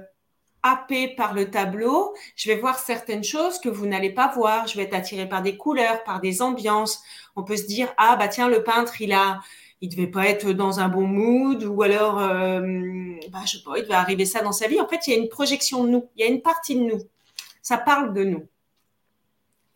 happer 0.62 1.08
par 1.08 1.34
le 1.34 1.50
tableau, 1.50 2.14
je 2.36 2.48
vais 2.48 2.56
voir 2.56 2.78
certaines 2.78 3.24
choses 3.24 3.58
que 3.58 3.68
vous 3.68 3.86
n'allez 3.86 4.10
pas 4.10 4.28
voir. 4.28 4.66
Je 4.68 4.76
vais 4.76 4.84
être 4.84 4.94
attiré 4.94 5.28
par 5.28 5.42
des 5.42 5.56
couleurs, 5.56 6.04
par 6.04 6.20
des 6.20 6.40
ambiances. 6.40 7.02
On 7.34 7.42
peut 7.42 7.56
se 7.56 7.66
dire 7.66 7.92
ah 7.98 8.16
bah 8.16 8.28
tiens 8.28 8.48
le 8.48 8.62
peintre 8.62 9.00
il 9.00 9.12
a 9.12 9.40
il 9.80 9.90
devait 9.90 10.06
pas 10.06 10.26
être 10.26 10.52
dans 10.52 10.80
un 10.80 10.88
bon 10.88 11.06
mood 11.06 11.64
ou 11.64 11.82
alors 11.82 12.18
euh, 12.20 12.60
bah, 13.30 13.40
je 13.44 13.58
sais 13.58 13.62
pas 13.64 13.76
il 13.76 13.82
devait 13.82 13.94
arriver 13.94 14.24
ça 14.24 14.40
dans 14.42 14.52
sa 14.52 14.68
vie. 14.68 14.80
En 14.80 14.88
fait 14.88 15.06
il 15.06 15.12
y 15.12 15.16
a 15.16 15.18
une 15.18 15.28
projection 15.28 15.84
de 15.84 15.90
nous, 15.90 16.08
il 16.16 16.24
y 16.24 16.28
a 16.28 16.30
une 16.30 16.42
partie 16.42 16.76
de 16.76 16.80
nous. 16.80 17.00
Ça 17.60 17.76
parle 17.76 18.14
de 18.14 18.24
nous. 18.24 18.46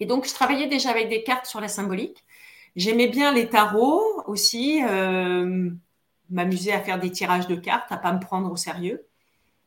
Et 0.01 0.07
donc, 0.07 0.27
je 0.27 0.35
travaillais 0.35 0.67
déjà 0.67 0.91
avec 0.91 1.09
des 1.09 1.23
cartes 1.23 1.47
sur 1.47 1.61
la 1.61 1.69
symbolique. 1.69 2.25
J'aimais 2.75 3.09
bien 3.09 3.33
les 3.33 3.49
tarots 3.49 4.23
aussi, 4.27 4.83
euh, 4.85 5.71
m'amuser 6.31 6.73
à 6.73 6.81
faire 6.81 6.99
des 6.99 7.11
tirages 7.11 7.47
de 7.47 7.57
cartes, 7.57 7.93
à 7.93 7.97
pas 7.97 8.13
me 8.13 8.21
prendre 8.21 8.51
au 8.51 8.57
sérieux. 8.57 9.07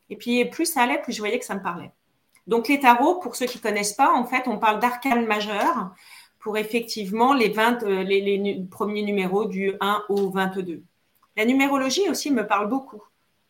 Et 0.10 0.16
puis, 0.16 0.44
plus 0.46 0.66
ça 0.66 0.82
allait, 0.82 1.02
plus 1.02 1.14
je 1.14 1.20
voyais 1.20 1.40
que 1.40 1.46
ça 1.46 1.56
me 1.56 1.62
parlait. 1.62 1.92
Donc, 2.48 2.68
les 2.68 2.80
tarots, 2.80 3.20
pour 3.20 3.36
ceux 3.36 3.46
qui 3.46 3.60
connaissent 3.60 3.94
pas, 3.94 4.12
en 4.12 4.26
fait, 4.26 4.48
on 4.48 4.58
parle 4.58 4.80
d'arcane 4.80 5.26
majeur 5.26 5.92
pour 6.40 6.58
effectivement 6.58 7.34
les, 7.34 7.50
20, 7.50 7.84
euh, 7.84 8.04
les, 8.04 8.66
premiers 8.70 9.04
numéros 9.04 9.46
du 9.46 9.74
1 9.80 10.04
au 10.10 10.30
22. 10.30 10.84
La 11.38 11.46
numérologie 11.46 12.10
aussi 12.10 12.32
me 12.32 12.46
parle 12.46 12.68
beaucoup 12.68 13.02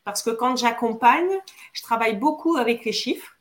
parce 0.04 0.22
que 0.22 0.30
quand 0.30 0.58
j'accompagne, 0.58 1.40
je 1.72 1.82
travaille 1.82 2.18
beaucoup 2.18 2.58
avec 2.58 2.86
les 2.86 2.92
chiffres 2.92 3.33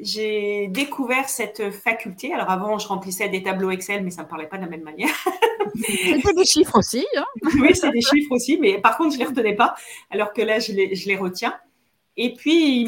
j'ai 0.00 0.68
découvert 0.68 1.28
cette 1.28 1.70
faculté. 1.70 2.32
Alors 2.32 2.50
avant, 2.50 2.78
je 2.78 2.88
remplissais 2.88 3.28
des 3.28 3.42
tableaux 3.42 3.70
Excel, 3.70 4.02
mais 4.04 4.10
ça 4.10 4.22
ne 4.22 4.26
me 4.26 4.30
parlait 4.30 4.46
pas 4.46 4.56
de 4.56 4.62
la 4.62 4.68
même 4.68 4.82
manière. 4.82 5.14
C'était 5.74 6.32
des 6.34 6.44
chiffres 6.44 6.78
aussi. 6.78 7.06
Hein 7.16 7.24
oui, 7.60 7.74
c'est 7.74 7.90
des 7.90 8.00
chiffres 8.00 8.32
aussi, 8.32 8.58
mais 8.58 8.80
par 8.80 8.96
contre, 8.96 9.12
je 9.12 9.18
ne 9.18 9.24
les 9.24 9.28
retenais 9.28 9.54
pas, 9.54 9.74
alors 10.10 10.32
que 10.32 10.42
là, 10.42 10.58
je 10.58 10.72
les, 10.72 10.94
je 10.94 11.08
les 11.08 11.16
retiens. 11.16 11.54
Et 12.16 12.34
puis, 12.34 12.82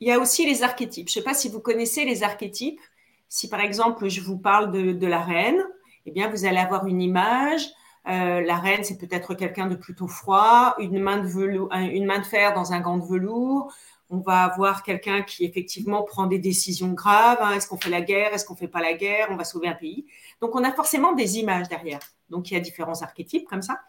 il 0.00 0.08
y 0.08 0.12
a 0.12 0.18
aussi 0.18 0.46
les 0.46 0.62
archétypes. 0.62 1.08
Je 1.08 1.18
ne 1.18 1.22
sais 1.22 1.28
pas 1.28 1.34
si 1.34 1.48
vous 1.48 1.60
connaissez 1.60 2.04
les 2.04 2.22
archétypes. 2.22 2.80
Si 3.28 3.48
par 3.48 3.60
exemple, 3.60 4.08
je 4.08 4.20
vous 4.20 4.38
parle 4.38 4.70
de, 4.70 4.92
de 4.92 5.06
la 5.06 5.20
reine, 5.20 5.62
eh 6.04 6.10
bien, 6.10 6.28
vous 6.28 6.44
allez 6.44 6.58
avoir 6.58 6.86
une 6.86 7.00
image. 7.00 7.68
Euh, 8.08 8.40
la 8.40 8.56
reine, 8.56 8.84
c'est 8.84 8.98
peut-être 8.98 9.34
quelqu'un 9.34 9.66
de 9.66 9.74
plutôt 9.74 10.06
froid, 10.06 10.76
une 10.78 11.00
main 11.00 11.18
de, 11.18 11.26
velours, 11.26 11.72
une 11.72 12.06
main 12.06 12.20
de 12.20 12.24
fer 12.24 12.54
dans 12.54 12.72
un 12.72 12.80
gant 12.80 12.98
de 12.98 13.04
velours. 13.04 13.72
On 14.08 14.18
va 14.18 14.44
avoir 14.44 14.82
quelqu'un 14.82 15.22
qui 15.22 15.44
effectivement 15.44 16.02
prend 16.02 16.26
des 16.26 16.38
décisions 16.38 16.92
graves. 16.92 17.38
Hein. 17.40 17.52
Est-ce 17.52 17.66
qu'on 17.66 17.78
fait 17.78 17.90
la 17.90 18.00
guerre? 18.00 18.32
Est-ce 18.32 18.44
qu'on 18.44 18.54
fait 18.54 18.68
pas 18.68 18.80
la 18.80 18.94
guerre? 18.94 19.28
On 19.30 19.36
va 19.36 19.44
sauver 19.44 19.68
un 19.68 19.74
pays. 19.74 20.06
Donc, 20.40 20.54
on 20.54 20.62
a 20.62 20.72
forcément 20.72 21.12
des 21.12 21.38
images 21.38 21.68
derrière. 21.68 22.00
Donc, 22.30 22.50
il 22.50 22.54
y 22.54 22.56
a 22.56 22.60
différents 22.60 23.02
archétypes 23.02 23.48
comme 23.48 23.62
ça. 23.62 23.80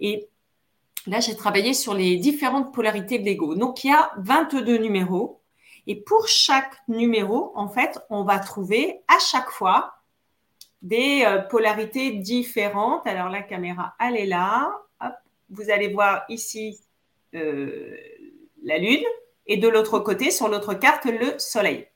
Et 0.00 0.28
là, 1.06 1.20
j'ai 1.20 1.34
travaillé 1.34 1.72
sur 1.72 1.94
les 1.94 2.16
différentes 2.16 2.74
polarités 2.74 3.18
de 3.18 3.24
l'ego. 3.24 3.54
Donc, 3.54 3.84
il 3.84 3.88
y 3.88 3.94
a 3.94 4.12
22 4.18 4.78
numéros. 4.78 5.40
Et 5.86 5.96
pour 5.96 6.28
chaque 6.28 6.76
numéro, 6.88 7.52
en 7.54 7.68
fait, 7.68 7.98
on 8.10 8.24
va 8.24 8.38
trouver 8.38 9.00
à 9.08 9.18
chaque 9.18 9.50
fois 9.50 9.94
des 10.84 11.24
euh, 11.26 11.40
polarités 11.40 12.12
différentes. 12.12 13.06
Alors 13.06 13.28
la 13.28 13.42
caméra, 13.42 13.94
elle 13.98 14.16
est 14.16 14.26
là. 14.26 14.70
Vous 15.50 15.70
allez 15.70 15.88
voir 15.88 16.24
ici 16.28 16.80
euh, 17.34 17.96
la 18.62 18.78
Lune 18.78 19.04
et 19.46 19.56
de 19.56 19.68
l'autre 19.68 19.98
côté, 19.98 20.30
sur 20.30 20.48
l'autre 20.48 20.74
carte, 20.74 21.04
le 21.04 21.38
Soleil. 21.38 21.86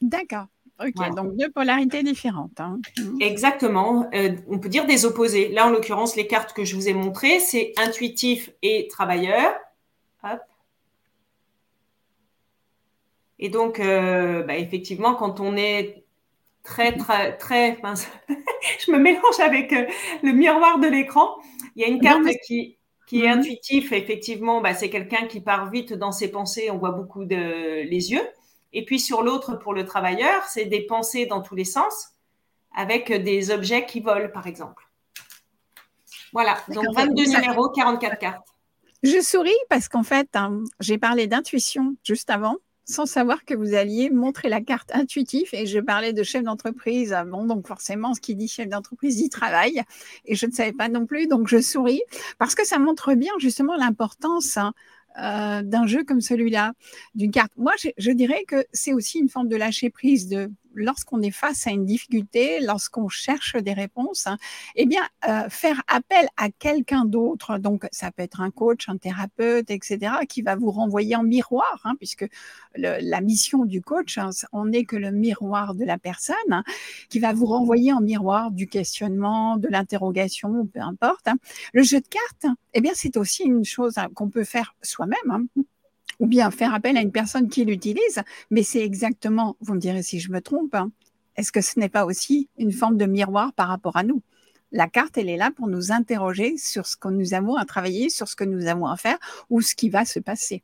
D'accord. 0.00 0.46
Ok, 0.82 1.14
donc 1.14 1.36
deux 1.36 1.50
polarités 1.50 2.02
différentes. 2.02 2.58
Hein. 2.58 2.80
Mhm. 2.98 3.18
Exactement. 3.20 4.08
Euh, 4.14 4.34
on 4.48 4.58
peut 4.58 4.70
dire 4.70 4.86
des 4.86 5.04
opposés. 5.04 5.48
Là, 5.48 5.66
en 5.66 5.70
l'occurrence, 5.70 6.16
les 6.16 6.26
cartes 6.26 6.54
que 6.54 6.64
je 6.64 6.74
vous 6.74 6.88
ai 6.88 6.94
montrées, 6.94 7.38
c'est 7.38 7.74
intuitif 7.76 8.50
et 8.62 8.88
travailleur. 8.88 9.52
Hop. 10.24 10.40
Et 13.38 13.50
donc, 13.50 13.78
euh, 13.78 14.42
bah, 14.42 14.56
effectivement, 14.56 15.14
quand 15.14 15.40
on 15.40 15.56
est 15.56 16.04
très, 16.62 16.96
très, 16.96 17.36
très, 17.36 17.78
je 18.86 18.90
me 18.92 18.98
mélange 18.98 19.40
avec 19.40 19.72
euh, 19.72 19.86
le 20.22 20.32
miroir 20.32 20.78
de 20.78 20.88
l'écran. 20.88 21.36
Il 21.76 21.82
y 21.82 21.84
a 21.84 21.88
une 21.88 22.00
carte 22.00 22.26
qui, 22.46 22.78
qui 23.10 23.24
est 23.24 23.34
mhm. 23.34 23.40
intuitif. 23.40 23.90
Effectivement, 23.90 24.60
bah, 24.60 24.72
c'est 24.72 24.88
quelqu'un 24.88 25.26
qui 25.26 25.40
part 25.40 25.68
vite 25.68 25.92
dans 25.92 26.12
ses 26.12 26.30
pensées. 26.30 26.70
On 26.70 26.78
voit 26.78 26.92
beaucoup 26.92 27.24
de 27.24 27.82
les 27.82 28.12
yeux. 28.12 28.22
Et 28.72 28.84
puis 28.84 29.00
sur 29.00 29.22
l'autre, 29.22 29.56
pour 29.56 29.74
le 29.74 29.84
travailleur, 29.84 30.44
c'est 30.44 30.66
des 30.66 30.82
pensées 30.82 31.26
dans 31.26 31.42
tous 31.42 31.56
les 31.56 31.64
sens, 31.64 32.10
avec 32.72 33.10
des 33.10 33.50
objets 33.50 33.84
qui 33.84 33.98
volent, 33.98 34.28
par 34.32 34.46
exemple. 34.46 34.88
Voilà. 36.32 36.56
Donc 36.68 36.84
22 36.94 37.24
numéros, 37.24 37.68
44 37.70 38.16
cartes. 38.16 38.46
Je 39.02 39.20
souris 39.20 39.50
parce 39.68 39.88
qu'en 39.88 40.04
fait, 40.04 40.28
hein, 40.34 40.62
j'ai 40.78 40.96
parlé 40.96 41.26
d'intuition 41.26 41.96
juste 42.04 42.30
avant 42.30 42.58
sans 42.90 43.06
savoir 43.06 43.44
que 43.44 43.54
vous 43.54 43.74
alliez 43.74 44.10
montrer 44.10 44.48
la 44.48 44.60
carte 44.60 44.90
intuitive. 44.92 45.48
Et 45.52 45.66
je 45.66 45.78
parlais 45.78 46.12
de 46.12 46.22
chef 46.22 46.42
d'entreprise. 46.42 47.16
Bon, 47.26 47.46
donc 47.46 47.66
forcément, 47.66 48.14
ce 48.14 48.20
qui 48.20 48.34
dit 48.34 48.48
chef 48.48 48.68
d'entreprise, 48.68 49.20
il 49.20 49.28
travaille. 49.28 49.82
Et 50.26 50.34
je 50.34 50.46
ne 50.46 50.52
savais 50.52 50.72
pas 50.72 50.88
non 50.88 51.06
plus, 51.06 51.26
donc 51.26 51.48
je 51.48 51.60
souris 51.60 52.02
parce 52.38 52.54
que 52.54 52.66
ça 52.66 52.78
montre 52.78 53.14
bien 53.14 53.32
justement 53.38 53.76
l'importance. 53.76 54.56
Hein, 54.56 54.72
euh, 55.18 55.62
d'un 55.62 55.86
jeu 55.86 56.04
comme 56.04 56.20
celui-là, 56.20 56.72
d'une 57.16 57.32
carte. 57.32 57.50
Moi, 57.56 57.72
je 57.98 58.10
dirais 58.12 58.44
que 58.46 58.64
c'est 58.72 58.92
aussi 58.92 59.18
une 59.18 59.28
forme 59.28 59.48
de 59.48 59.56
lâcher 59.56 59.90
prise, 59.90 60.28
de 60.28 60.52
lorsqu'on 60.74 61.22
est 61.22 61.30
face 61.30 61.66
à 61.66 61.70
une 61.70 61.84
difficulté, 61.84 62.60
lorsqu'on 62.60 63.08
cherche 63.08 63.56
des 63.56 63.72
réponses, 63.72 64.26
hein, 64.26 64.38
eh 64.76 64.86
bien, 64.86 65.02
euh, 65.28 65.48
faire 65.48 65.82
appel 65.88 66.28
à 66.36 66.50
quelqu'un 66.50 67.04
d'autre, 67.04 67.58
donc 67.58 67.86
ça 67.92 68.10
peut 68.10 68.22
être 68.22 68.40
un 68.40 68.50
coach, 68.50 68.88
un 68.88 68.96
thérapeute, 68.96 69.70
etc., 69.70 70.12
qui 70.28 70.42
va 70.42 70.56
vous 70.56 70.70
renvoyer 70.70 71.16
en 71.16 71.22
miroir, 71.22 71.80
hein, 71.84 71.94
puisque 71.98 72.26
la 72.76 73.20
mission 73.20 73.64
du 73.64 73.82
coach, 73.82 74.18
hein, 74.18 74.30
on 74.52 74.66
n'est 74.66 74.84
que 74.84 74.96
le 74.96 75.10
miroir 75.10 75.74
de 75.74 75.84
la 75.84 75.98
personne, 75.98 76.36
hein, 76.50 76.64
qui 77.08 77.18
va 77.18 77.32
vous 77.32 77.46
renvoyer 77.46 77.92
en 77.92 78.00
miroir 78.00 78.50
du 78.50 78.66
questionnement, 78.68 79.56
de 79.56 79.68
l'interrogation, 79.68 80.66
peu 80.66 80.80
importe. 80.80 81.28
Le 81.72 81.82
jeu 81.82 82.00
de 82.00 82.06
cartes, 82.06 82.56
eh 82.74 82.80
bien, 82.80 82.92
c'est 82.94 83.16
aussi 83.16 83.44
une 83.44 83.64
chose 83.64 83.94
qu'on 84.14 84.28
peut 84.28 84.44
faire 84.44 84.74
soi-même 84.82 85.48
ou 86.20 86.26
bien 86.26 86.50
faire 86.52 86.72
appel 86.72 86.96
à 86.96 87.00
une 87.00 87.10
personne 87.10 87.48
qui 87.48 87.64
l'utilise, 87.64 88.22
mais 88.50 88.62
c'est 88.62 88.84
exactement, 88.84 89.56
vous 89.60 89.74
me 89.74 89.80
direz 89.80 90.02
si 90.02 90.20
je 90.20 90.30
me 90.30 90.40
trompe, 90.40 90.74
hein, 90.74 90.92
est-ce 91.36 91.50
que 91.50 91.62
ce 91.62 91.80
n'est 91.80 91.88
pas 91.88 92.04
aussi 92.04 92.48
une 92.58 92.72
forme 92.72 92.96
de 92.96 93.06
miroir 93.06 93.52
par 93.54 93.68
rapport 93.68 93.96
à 93.96 94.04
nous? 94.04 94.22
La 94.72 94.86
carte, 94.86 95.18
elle 95.18 95.28
est 95.28 95.36
là 95.36 95.50
pour 95.50 95.66
nous 95.66 95.90
interroger 95.90 96.56
sur 96.56 96.86
ce 96.86 96.96
que 96.96 97.08
nous 97.08 97.34
avons 97.34 97.56
à 97.56 97.64
travailler, 97.64 98.08
sur 98.08 98.28
ce 98.28 98.36
que 98.36 98.44
nous 98.44 98.66
avons 98.66 98.86
à 98.86 98.96
faire 98.96 99.18
ou 99.48 99.60
ce 99.62 99.74
qui 99.74 99.88
va 99.88 100.04
se 100.04 100.20
passer. 100.20 100.62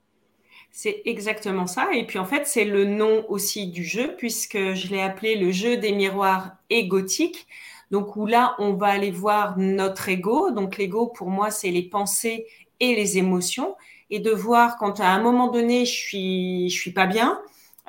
C'est 0.70 1.02
exactement 1.06 1.66
ça. 1.66 1.88
Et 1.94 2.06
puis 2.06 2.18
en 2.18 2.24
fait, 2.24 2.46
c'est 2.46 2.66
le 2.66 2.84
nom 2.84 3.24
aussi 3.28 3.68
du 3.68 3.82
jeu, 3.82 4.14
puisque 4.18 4.74
je 4.74 4.88
l'ai 4.88 5.00
appelé 5.00 5.36
le 5.36 5.50
jeu 5.50 5.78
des 5.78 5.92
miroirs 5.92 6.56
égotiques. 6.70 7.46
Donc 7.90 8.16
où 8.16 8.26
là, 8.26 8.54
on 8.58 8.74
va 8.74 8.88
aller 8.88 9.10
voir 9.10 9.58
notre 9.58 10.08
ego. 10.08 10.50
Donc 10.50 10.76
l'ego, 10.76 11.06
pour 11.06 11.30
moi, 11.30 11.50
c'est 11.50 11.70
les 11.70 11.88
pensées 11.88 12.46
et 12.78 12.94
les 12.94 13.16
émotions 13.16 13.74
et 14.10 14.20
de 14.20 14.30
voir 14.30 14.76
quand 14.78 15.00
à 15.00 15.08
un 15.08 15.20
moment 15.20 15.48
donné 15.48 15.84
je 15.84 15.92
suis 15.92 16.70
je 16.70 16.80
suis 16.80 16.92
pas 16.92 17.06
bien, 17.06 17.40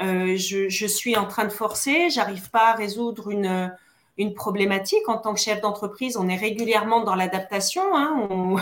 euh, 0.01 0.35
je, 0.37 0.69
je, 0.69 0.85
suis 0.85 1.17
en 1.17 1.25
train 1.25 1.45
de 1.45 1.51
forcer, 1.51 2.09
j'arrive 2.09 2.49
pas 2.51 2.71
à 2.71 2.73
résoudre 2.73 3.29
une 3.31 3.73
une 4.19 4.33
problématique 4.33 5.07
en 5.09 5.17
tant 5.17 5.33
que 5.35 5.39
chef 5.39 5.61
d'entreprise. 5.61 6.17
On 6.17 6.27
est 6.27 6.35
régulièrement 6.37 7.03
dans 7.03 7.13
l'adaptation, 7.13 7.95
hein, 7.95 8.27
on, 8.31 8.57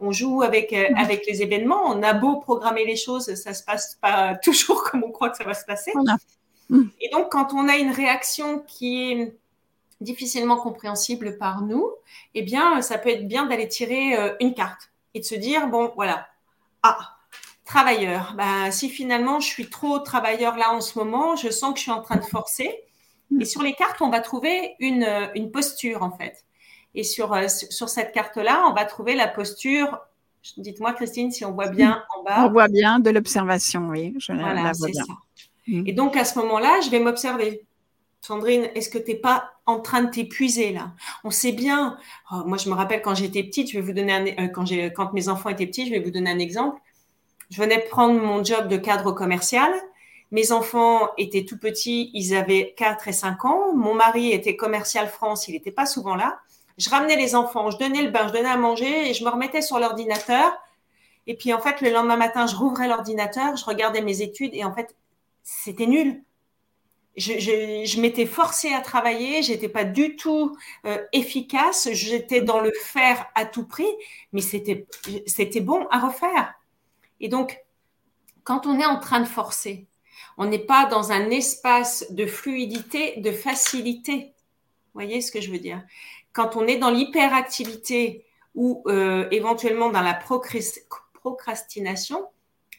on, 0.00 0.12
joue 0.12 0.42
avec 0.42 0.72
euh, 0.72 0.88
avec 0.96 1.26
les 1.26 1.42
événements. 1.42 1.82
On 1.86 2.02
a 2.02 2.12
beau 2.12 2.36
programmer 2.36 2.84
les 2.84 2.96
choses, 2.96 3.34
ça 3.34 3.54
se 3.54 3.64
passe 3.64 3.98
pas 4.00 4.36
toujours 4.36 4.84
comme 4.90 5.04
on 5.04 5.10
croit 5.10 5.30
que 5.30 5.36
ça 5.36 5.44
va 5.44 5.54
se 5.54 5.64
passer. 5.64 5.92
Et 7.00 7.10
donc 7.10 7.30
quand 7.30 7.52
on 7.52 7.68
a 7.68 7.76
une 7.76 7.90
réaction 7.90 8.60
qui 8.60 9.12
est 9.12 9.36
difficilement 10.02 10.56
compréhensible 10.56 11.38
par 11.38 11.62
nous, 11.62 11.90
eh 12.34 12.42
bien, 12.42 12.82
ça 12.82 12.98
peut 12.98 13.10
être 13.10 13.26
bien 13.26 13.46
d'aller 13.46 13.68
tirer 13.68 14.16
euh, 14.16 14.34
une 14.40 14.54
carte 14.54 14.90
et 15.14 15.20
de 15.20 15.24
se 15.24 15.34
dire 15.34 15.68
bon, 15.68 15.92
voilà, 15.94 16.26
ah, 16.82 17.16
travailleur. 17.64 18.34
Ben, 18.36 18.70
si 18.70 18.90
finalement 18.90 19.40
je 19.40 19.46
suis 19.46 19.68
trop 19.68 19.98
travailleur 19.98 20.56
là 20.56 20.72
en 20.72 20.80
ce 20.80 20.98
moment, 20.98 21.36
je 21.36 21.50
sens 21.50 21.72
que 21.72 21.78
je 21.78 21.82
suis 21.82 21.92
en 21.92 22.02
train 22.02 22.16
de 22.16 22.24
forcer. 22.24 22.74
Et 23.40 23.44
sur 23.44 23.62
les 23.62 23.72
cartes, 23.72 24.02
on 24.02 24.10
va 24.10 24.20
trouver 24.20 24.74
une, 24.78 25.08
une 25.34 25.50
posture 25.50 26.02
en 26.02 26.10
fait. 26.10 26.44
Et 26.94 27.04
sur, 27.04 27.32
euh, 27.32 27.48
sur 27.48 27.88
cette 27.88 28.12
carte-là, 28.12 28.66
on 28.68 28.74
va 28.74 28.84
trouver 28.84 29.14
la 29.14 29.26
posture. 29.26 29.98
Dites-moi, 30.58 30.92
Christine, 30.92 31.30
si 31.30 31.44
on 31.44 31.52
voit 31.52 31.68
bien 31.68 32.04
en 32.16 32.22
bas. 32.24 32.44
On 32.44 32.50
voit 32.50 32.68
bien 32.68 32.98
de 32.98 33.08
l'observation, 33.08 33.88
oui. 33.88 34.14
Je 34.18 34.32
voilà, 34.32 34.74
c'est 34.74 34.92
ça. 34.92 35.04
Mm. 35.66 35.86
Et 35.86 35.92
donc 35.92 36.16
à 36.16 36.24
ce 36.24 36.38
moment-là, 36.40 36.80
je 36.84 36.90
vais 36.90 36.98
m'observer. 36.98 37.64
Sandrine, 38.24 38.70
est-ce 38.76 38.88
que 38.88 38.98
tu 38.98 39.10
n'es 39.10 39.16
pas 39.16 39.50
en 39.66 39.80
train 39.80 40.02
de 40.02 40.10
t'épuiser 40.10 40.72
là? 40.72 40.92
On 41.24 41.30
sait 41.30 41.50
bien. 41.50 41.98
Oh, 42.30 42.44
moi, 42.46 42.56
je 42.56 42.70
me 42.70 42.74
rappelle 42.74 43.02
quand 43.02 43.16
j'étais 43.16 43.42
petite, 43.42 43.72
je 43.72 43.76
vais 43.76 43.84
vous 43.84 43.92
donner 43.92 44.12
un, 44.12 44.26
euh, 44.44 44.46
quand, 44.46 44.64
quand 44.94 45.12
mes 45.12 45.28
enfants 45.28 45.48
étaient 45.48 45.66
petits, 45.66 45.86
je 45.86 45.90
vais 45.90 45.98
vous 45.98 46.12
donner 46.12 46.30
un 46.30 46.38
exemple. 46.38 46.80
Je 47.50 47.60
venais 47.60 47.80
prendre 47.80 48.14
mon 48.20 48.44
job 48.44 48.68
de 48.68 48.76
cadre 48.76 49.10
commercial. 49.10 49.72
Mes 50.30 50.52
enfants 50.52 51.10
étaient 51.18 51.44
tout 51.44 51.58
petits, 51.58 52.12
ils 52.14 52.36
avaient 52.36 52.74
4 52.76 53.08
et 53.08 53.12
5 53.12 53.44
ans. 53.44 53.74
Mon 53.74 53.94
mari 53.94 54.30
était 54.30 54.54
commercial 54.54 55.08
France, 55.08 55.48
il 55.48 55.54
n'était 55.54 55.72
pas 55.72 55.84
souvent 55.84 56.14
là. 56.14 56.38
Je 56.78 56.88
ramenais 56.90 57.16
les 57.16 57.34
enfants, 57.34 57.70
je 57.70 57.78
donnais 57.78 58.02
le 58.02 58.10
bain, 58.10 58.28
je 58.28 58.32
donnais 58.32 58.48
à 58.48 58.56
manger 58.56 59.10
et 59.10 59.14
je 59.14 59.24
me 59.24 59.30
remettais 59.30 59.62
sur 59.62 59.80
l'ordinateur. 59.80 60.52
Et 61.26 61.36
puis 61.36 61.52
en 61.52 61.60
fait, 61.60 61.80
le 61.80 61.90
lendemain 61.90 62.16
matin, 62.16 62.46
je 62.46 62.54
rouvrais 62.54 62.86
l'ordinateur, 62.86 63.56
je 63.56 63.64
regardais 63.64 64.00
mes 64.00 64.22
études 64.22 64.54
et 64.54 64.64
en 64.64 64.72
fait, 64.72 64.94
c'était 65.42 65.86
nul 65.86 66.22
je, 67.16 67.38
je, 67.38 67.84
je 67.84 68.00
m'étais 68.00 68.26
forcée 68.26 68.72
à 68.72 68.80
travailler, 68.80 69.42
j'étais 69.42 69.68
pas 69.68 69.84
du 69.84 70.16
tout 70.16 70.56
euh, 70.86 70.98
efficace, 71.12 71.88
j'étais 71.92 72.40
dans 72.40 72.60
le 72.60 72.72
faire 72.72 73.26
à 73.34 73.44
tout 73.44 73.66
prix, 73.66 73.90
mais 74.32 74.40
c'était 74.40 74.86
c'était 75.26 75.60
bon 75.60 75.86
à 75.90 76.00
refaire. 76.00 76.54
Et 77.20 77.28
donc, 77.28 77.60
quand 78.44 78.66
on 78.66 78.80
est 78.80 78.86
en 78.86 78.98
train 78.98 79.20
de 79.20 79.26
forcer, 79.26 79.86
on 80.38 80.46
n'est 80.46 80.58
pas 80.58 80.86
dans 80.86 81.12
un 81.12 81.30
espace 81.30 82.06
de 82.10 82.26
fluidité, 82.26 83.20
de 83.20 83.30
facilité. 83.30 84.32
Vous 84.94 85.00
voyez 85.00 85.20
ce 85.20 85.30
que 85.30 85.40
je 85.40 85.50
veux 85.50 85.58
dire? 85.58 85.82
Quand 86.32 86.56
on 86.56 86.66
est 86.66 86.78
dans 86.78 86.90
l'hyperactivité 86.90 88.24
ou 88.54 88.82
euh, 88.86 89.28
éventuellement 89.30 89.90
dans 89.90 90.00
la 90.00 90.14
procrastination, 90.14 92.26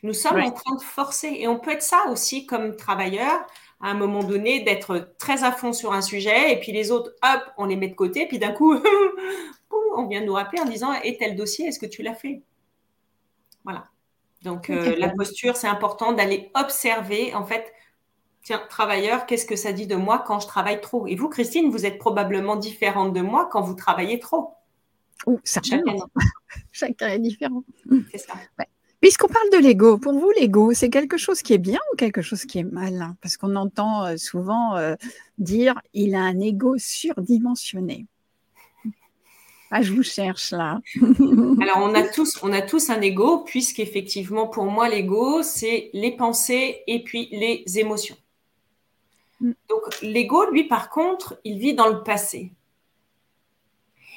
nous 0.02 0.13
sommes 0.13 0.42
en 0.42 0.52
train 0.52 0.75
de 0.75 0.82
forcer. 0.82 1.38
Et 1.40 1.48
on 1.48 1.60
peut 1.60 1.72
être 1.72 1.84
ça 1.84 2.06
aussi 2.10 2.46
comme 2.46 2.75
travailleur 2.75 3.46
à 3.84 3.90
un 3.90 3.94
moment 3.96 4.24
donné 4.24 4.62
d'être 4.62 5.13
très 5.20 5.44
à 5.44 5.52
fond 5.52 5.74
sur 5.74 5.92
un 5.94 6.02
sujet 6.02 6.54
et 6.54 6.60
puis 6.60 6.72
les 6.72 6.90
autres, 6.90 7.13
hop, 7.22 7.42
on 7.58 7.66
les 7.66 7.75
met 7.75 7.90
de 7.90 7.96
côté, 7.96 8.25
puis 8.25 8.40
d'un 8.40 8.54
coup, 8.54 8.74
on 9.98 10.08
vient 10.08 10.22
nous 10.22 10.34
rappeler 10.34 10.62
en 10.62 10.66
disant, 10.66 10.94
et 11.04 11.18
tel 11.18 11.36
dossier, 11.36 11.68
est-ce 11.68 11.80
que 11.80 11.86
tu 11.86 12.02
l'as 12.02 12.16
fait? 12.16 12.42
Voilà. 13.66 13.84
Donc 14.42 14.70
euh, 14.70 14.96
la 14.98 15.10
posture, 15.10 15.58
c'est 15.58 15.68
important 15.68 16.13
d'aller 16.13 16.50
observer 16.56 17.34
en 17.36 17.46
fait 17.46 17.74
tiens, 18.42 18.62
travailleur, 18.70 19.25
qu'est-ce 19.25 19.46
que 19.46 19.56
ça 19.56 19.74
dit 19.74 19.88
de 19.88 19.96
moi 19.96 20.24
quand 20.25 20.40
je 20.40 20.48
travaille 20.48 20.80
trop? 20.82 21.06
Et 21.08 21.16
vous, 21.16 21.30
Christine, 21.30 21.70
vous 21.70 21.86
êtes 21.86 21.98
probablement 21.98 22.56
différente 22.56 23.13
de 23.13 23.22
moi 23.22 23.50
quand 23.52 23.62
vous 23.62 23.74
travaillez 23.74 24.20
trop. 24.20 24.54
Oh, 25.25 25.40
certainement. 25.44 26.08
Chacun 26.72 27.10
est 27.10 27.20
différent. 27.20 27.63
C'est 28.12 28.18
ça. 28.18 28.34
Puisqu'on 29.03 29.27
parle 29.27 29.50
de 29.51 29.57
l'ego, 29.57 29.98
pour 29.98 30.13
vous, 30.13 30.31
l'ego, 30.31 30.72
c'est 30.74 30.89
quelque 30.89 31.17
chose 31.17 31.41
qui 31.41 31.51
est 31.51 31.57
bien 31.57 31.81
ou 31.91 31.98
quelque 31.98 32.22
chose 32.22 32.45
qui 32.45 32.60
est 32.60 32.63
mal? 32.63 33.13
Parce 33.22 33.36
qu'on 33.36 33.57
entend 33.57 34.05
euh, 34.05 34.15
souvent 34.15 34.77
euh, 34.77 34.95
dire 35.38 35.81
il 35.93 36.15
a 36.15 36.22
un 36.22 36.39
ego 36.39 36.75
surdimensionné. 36.77 38.07
Ah, 39.72 39.81
je 39.81 39.91
vous 39.91 40.03
cherche 40.03 40.51
là. 40.51 40.79
Alors, 41.01 41.79
on 41.79 41.93
a 41.95 42.03
tous, 42.03 42.39
on 42.43 42.53
a 42.53 42.62
tous 42.62 42.91
un 42.91 43.01
ego, 43.01 43.39
puisqu'effectivement, 43.39 44.48
pour 44.48 44.65
moi, 44.65 44.88
l'ego, 44.88 45.41
c'est 45.41 45.89
les 45.93 46.15
pensées 46.15 46.83
et 46.86 47.03
puis 47.03 47.27
les 47.31 47.63
émotions. 47.79 48.15
Mm. 49.41 49.51
Donc, 49.67 49.81
l'ego, 50.01 50.50
lui, 50.51 50.65
par 50.65 50.89
contre, 50.89 51.39
il 51.43 51.57
vit 51.57 51.74
dans 51.74 51.88
le 51.88 52.03
passé. 52.03 52.53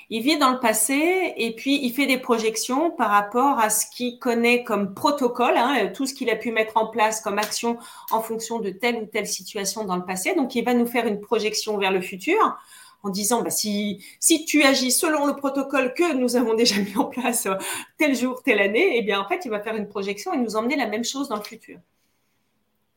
Il 0.08 0.22
vit 0.22 0.38
dans 0.38 0.52
le 0.52 0.60
passé 0.60 1.34
et 1.36 1.54
puis 1.56 1.84
il 1.84 1.92
fait 1.92 2.06
des 2.06 2.18
projections 2.18 2.92
par 2.92 3.10
rapport 3.10 3.58
à 3.58 3.70
ce 3.70 3.86
qu'il 3.90 4.20
connaît 4.20 4.62
comme 4.62 4.94
protocole, 4.94 5.56
hein, 5.56 5.88
tout 5.94 6.06
ce 6.06 6.14
qu'il 6.14 6.30
a 6.30 6.36
pu 6.36 6.52
mettre 6.52 6.76
en 6.76 6.86
place 6.86 7.20
comme 7.20 7.38
action 7.38 7.76
en 8.12 8.20
fonction 8.20 8.60
de 8.60 8.70
telle 8.70 9.02
ou 9.02 9.06
telle 9.06 9.26
situation 9.26 9.84
dans 9.84 9.96
le 9.96 10.04
passé. 10.04 10.34
Donc, 10.36 10.54
il 10.54 10.64
va 10.64 10.74
nous 10.74 10.86
faire 10.86 11.06
une 11.06 11.20
projection 11.20 11.76
vers 11.78 11.90
le 11.90 12.00
futur 12.00 12.56
en 13.02 13.10
disant 13.10 13.42
bah, 13.42 13.50
si, 13.50 14.04
si 14.20 14.44
tu 14.44 14.62
agis 14.62 14.92
selon 14.92 15.26
le 15.26 15.34
protocole 15.34 15.92
que 15.94 16.14
nous 16.14 16.36
avons 16.36 16.54
déjà 16.54 16.76
mis 16.76 16.96
en 16.96 17.06
place 17.06 17.46
euh, 17.46 17.54
tel 17.98 18.14
jour, 18.14 18.42
telle 18.44 18.60
année, 18.60 18.96
eh 18.98 19.02
bien 19.02 19.20
en 19.20 19.28
fait, 19.28 19.44
il 19.44 19.50
va 19.50 19.60
faire 19.60 19.76
une 19.76 19.88
projection 19.88 20.32
et 20.32 20.38
nous 20.38 20.56
emmener 20.56 20.76
la 20.76 20.86
même 20.86 21.04
chose 21.04 21.28
dans 21.28 21.36
le 21.36 21.42
futur. 21.42 21.78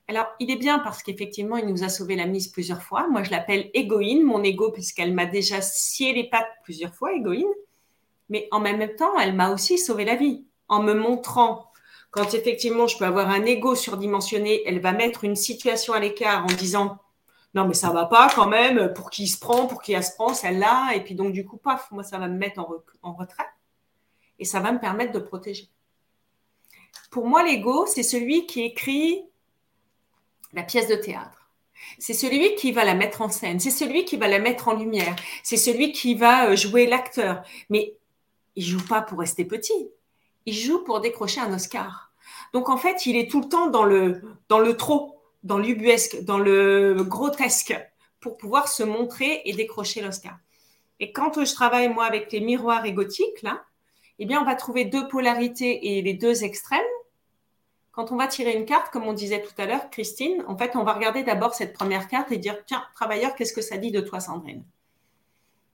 Alors, 0.09 0.25
il 0.39 0.49
est 0.49 0.55
bien 0.55 0.79
parce 0.79 1.03
qu'effectivement, 1.03 1.55
il 1.57 1.67
nous 1.67 1.83
a 1.83 1.89
sauvé 1.89 2.15
la 2.15 2.25
mise 2.25 2.47
plusieurs 2.47 2.81
fois. 2.81 3.07
Moi, 3.09 3.21
je 3.21 3.29
l'appelle 3.29 3.69
égoïne, 3.75 4.23
mon 4.23 4.41
ego, 4.43 4.71
puisqu'elle 4.71 5.13
m'a 5.13 5.27
déjà 5.27 5.61
scié 5.61 6.13
les 6.13 6.27
pattes 6.27 6.49
plusieurs 6.63 6.95
fois, 6.95 7.13
égoïne. 7.13 7.53
Mais 8.27 8.47
en 8.49 8.59
même 8.59 8.95
temps, 8.95 9.19
elle 9.19 9.35
m'a 9.35 9.51
aussi 9.51 9.77
sauvé 9.77 10.05
la 10.05 10.15
vie 10.15 10.45
en 10.67 10.81
me 10.81 10.95
montrant 10.95 11.69
quand 12.09 12.33
effectivement 12.33 12.87
je 12.87 12.97
peux 12.97 13.05
avoir 13.05 13.29
un 13.29 13.45
ego 13.45 13.75
surdimensionné, 13.75 14.63
elle 14.65 14.79
va 14.79 14.93
mettre 14.93 15.25
une 15.25 15.35
situation 15.35 15.93
à 15.93 15.99
l'écart 15.99 16.43
en 16.43 16.47
disant 16.47 16.97
non 17.53 17.67
mais 17.67 17.75
ça 17.75 17.91
va 17.91 18.05
pas 18.05 18.29
quand 18.33 18.47
même, 18.47 18.93
pour 18.93 19.11
qui 19.11 19.27
se 19.27 19.39
prend, 19.39 19.67
pour 19.67 19.83
qui 19.83 19.93
elle 19.93 20.03
se 20.03 20.15
prend, 20.15 20.33
celle-là, 20.33 20.93
et 20.95 21.03
puis 21.03 21.13
donc 21.13 21.33
du 21.33 21.45
coup, 21.45 21.57
paf, 21.57 21.91
moi 21.91 22.03
ça 22.03 22.17
va 22.17 22.27
me 22.27 22.37
mettre 22.37 22.59
en, 22.59 22.67
en 23.03 23.13
retrait 23.13 23.45
et 24.39 24.45
ça 24.45 24.59
va 24.59 24.71
me 24.71 24.79
permettre 24.79 25.11
de 25.11 25.19
protéger. 25.19 25.69
Pour 27.11 27.27
moi, 27.27 27.43
l'ego, 27.43 27.85
c'est 27.85 28.03
celui 28.03 28.45
qui 28.45 28.63
écrit 28.63 29.23
la 30.53 30.63
pièce 30.63 30.87
de 30.87 30.95
théâtre. 30.95 31.49
C'est 31.97 32.13
celui 32.13 32.55
qui 32.55 32.71
va 32.71 32.83
la 32.83 32.93
mettre 32.93 33.21
en 33.21 33.29
scène, 33.29 33.59
c'est 33.59 33.69
celui 33.71 34.05
qui 34.05 34.17
va 34.17 34.27
la 34.27 34.39
mettre 34.39 34.67
en 34.67 34.73
lumière, 34.73 35.15
c'est 35.43 35.57
celui 35.57 35.91
qui 35.91 36.15
va 36.15 36.49
euh, 36.49 36.55
jouer 36.55 36.87
l'acteur. 36.87 37.43
Mais 37.69 37.95
il 38.55 38.63
joue 38.63 38.85
pas 38.85 39.01
pour 39.01 39.19
rester 39.19 39.45
petit, 39.45 39.89
il 40.45 40.53
joue 40.53 40.83
pour 40.83 40.99
décrocher 40.99 41.39
un 41.39 41.53
Oscar. 41.53 42.11
Donc 42.53 42.69
en 42.69 42.77
fait, 42.77 43.05
il 43.05 43.15
est 43.15 43.29
tout 43.29 43.41
le 43.41 43.47
temps 43.47 43.67
dans 43.67 43.85
le, 43.85 44.21
dans 44.49 44.59
le 44.59 44.75
trop, 44.75 45.21
dans 45.43 45.57
l'ubuesque, 45.57 46.23
dans 46.23 46.39
le 46.39 47.03
grotesque, 47.03 47.75
pour 48.19 48.37
pouvoir 48.37 48.67
se 48.67 48.83
montrer 48.83 49.41
et 49.45 49.53
décrocher 49.53 50.01
l'Oscar. 50.01 50.37
Et 50.99 51.11
quand 51.11 51.43
je 51.43 51.53
travaille, 51.53 51.87
moi, 51.89 52.05
avec 52.05 52.31
les 52.31 52.41
miroirs 52.41 52.85
égotiques, 52.85 53.41
là, 53.41 53.63
eh 54.19 54.25
bien, 54.25 54.41
on 54.41 54.45
va 54.45 54.55
trouver 54.55 54.83
deux 54.83 55.07
polarités 55.07 55.97
et 55.97 56.01
les 56.01 56.13
deux 56.13 56.43
extrêmes 56.43 56.81
quand 57.99 58.13
on 58.13 58.15
va 58.15 58.27
tirer 58.27 58.53
une 58.53 58.63
carte, 58.63 58.93
comme 58.93 59.05
on 59.05 59.11
disait 59.11 59.41
tout 59.41 59.61
à 59.61 59.65
l'heure, 59.65 59.89
Christine, 59.89 60.41
en 60.47 60.57
fait, 60.57 60.77
on 60.77 60.85
va 60.85 60.93
regarder 60.93 61.21
d'abord 61.21 61.53
cette 61.53 61.73
première 61.73 62.07
carte 62.07 62.31
et 62.31 62.37
dire, 62.37 62.55
tiens, 62.65 62.81
travailleur, 62.95 63.35
qu'est-ce 63.35 63.51
que 63.51 63.61
ça 63.61 63.75
dit 63.75 63.91
de 63.91 63.99
toi, 63.99 64.21
Sandrine? 64.21 64.63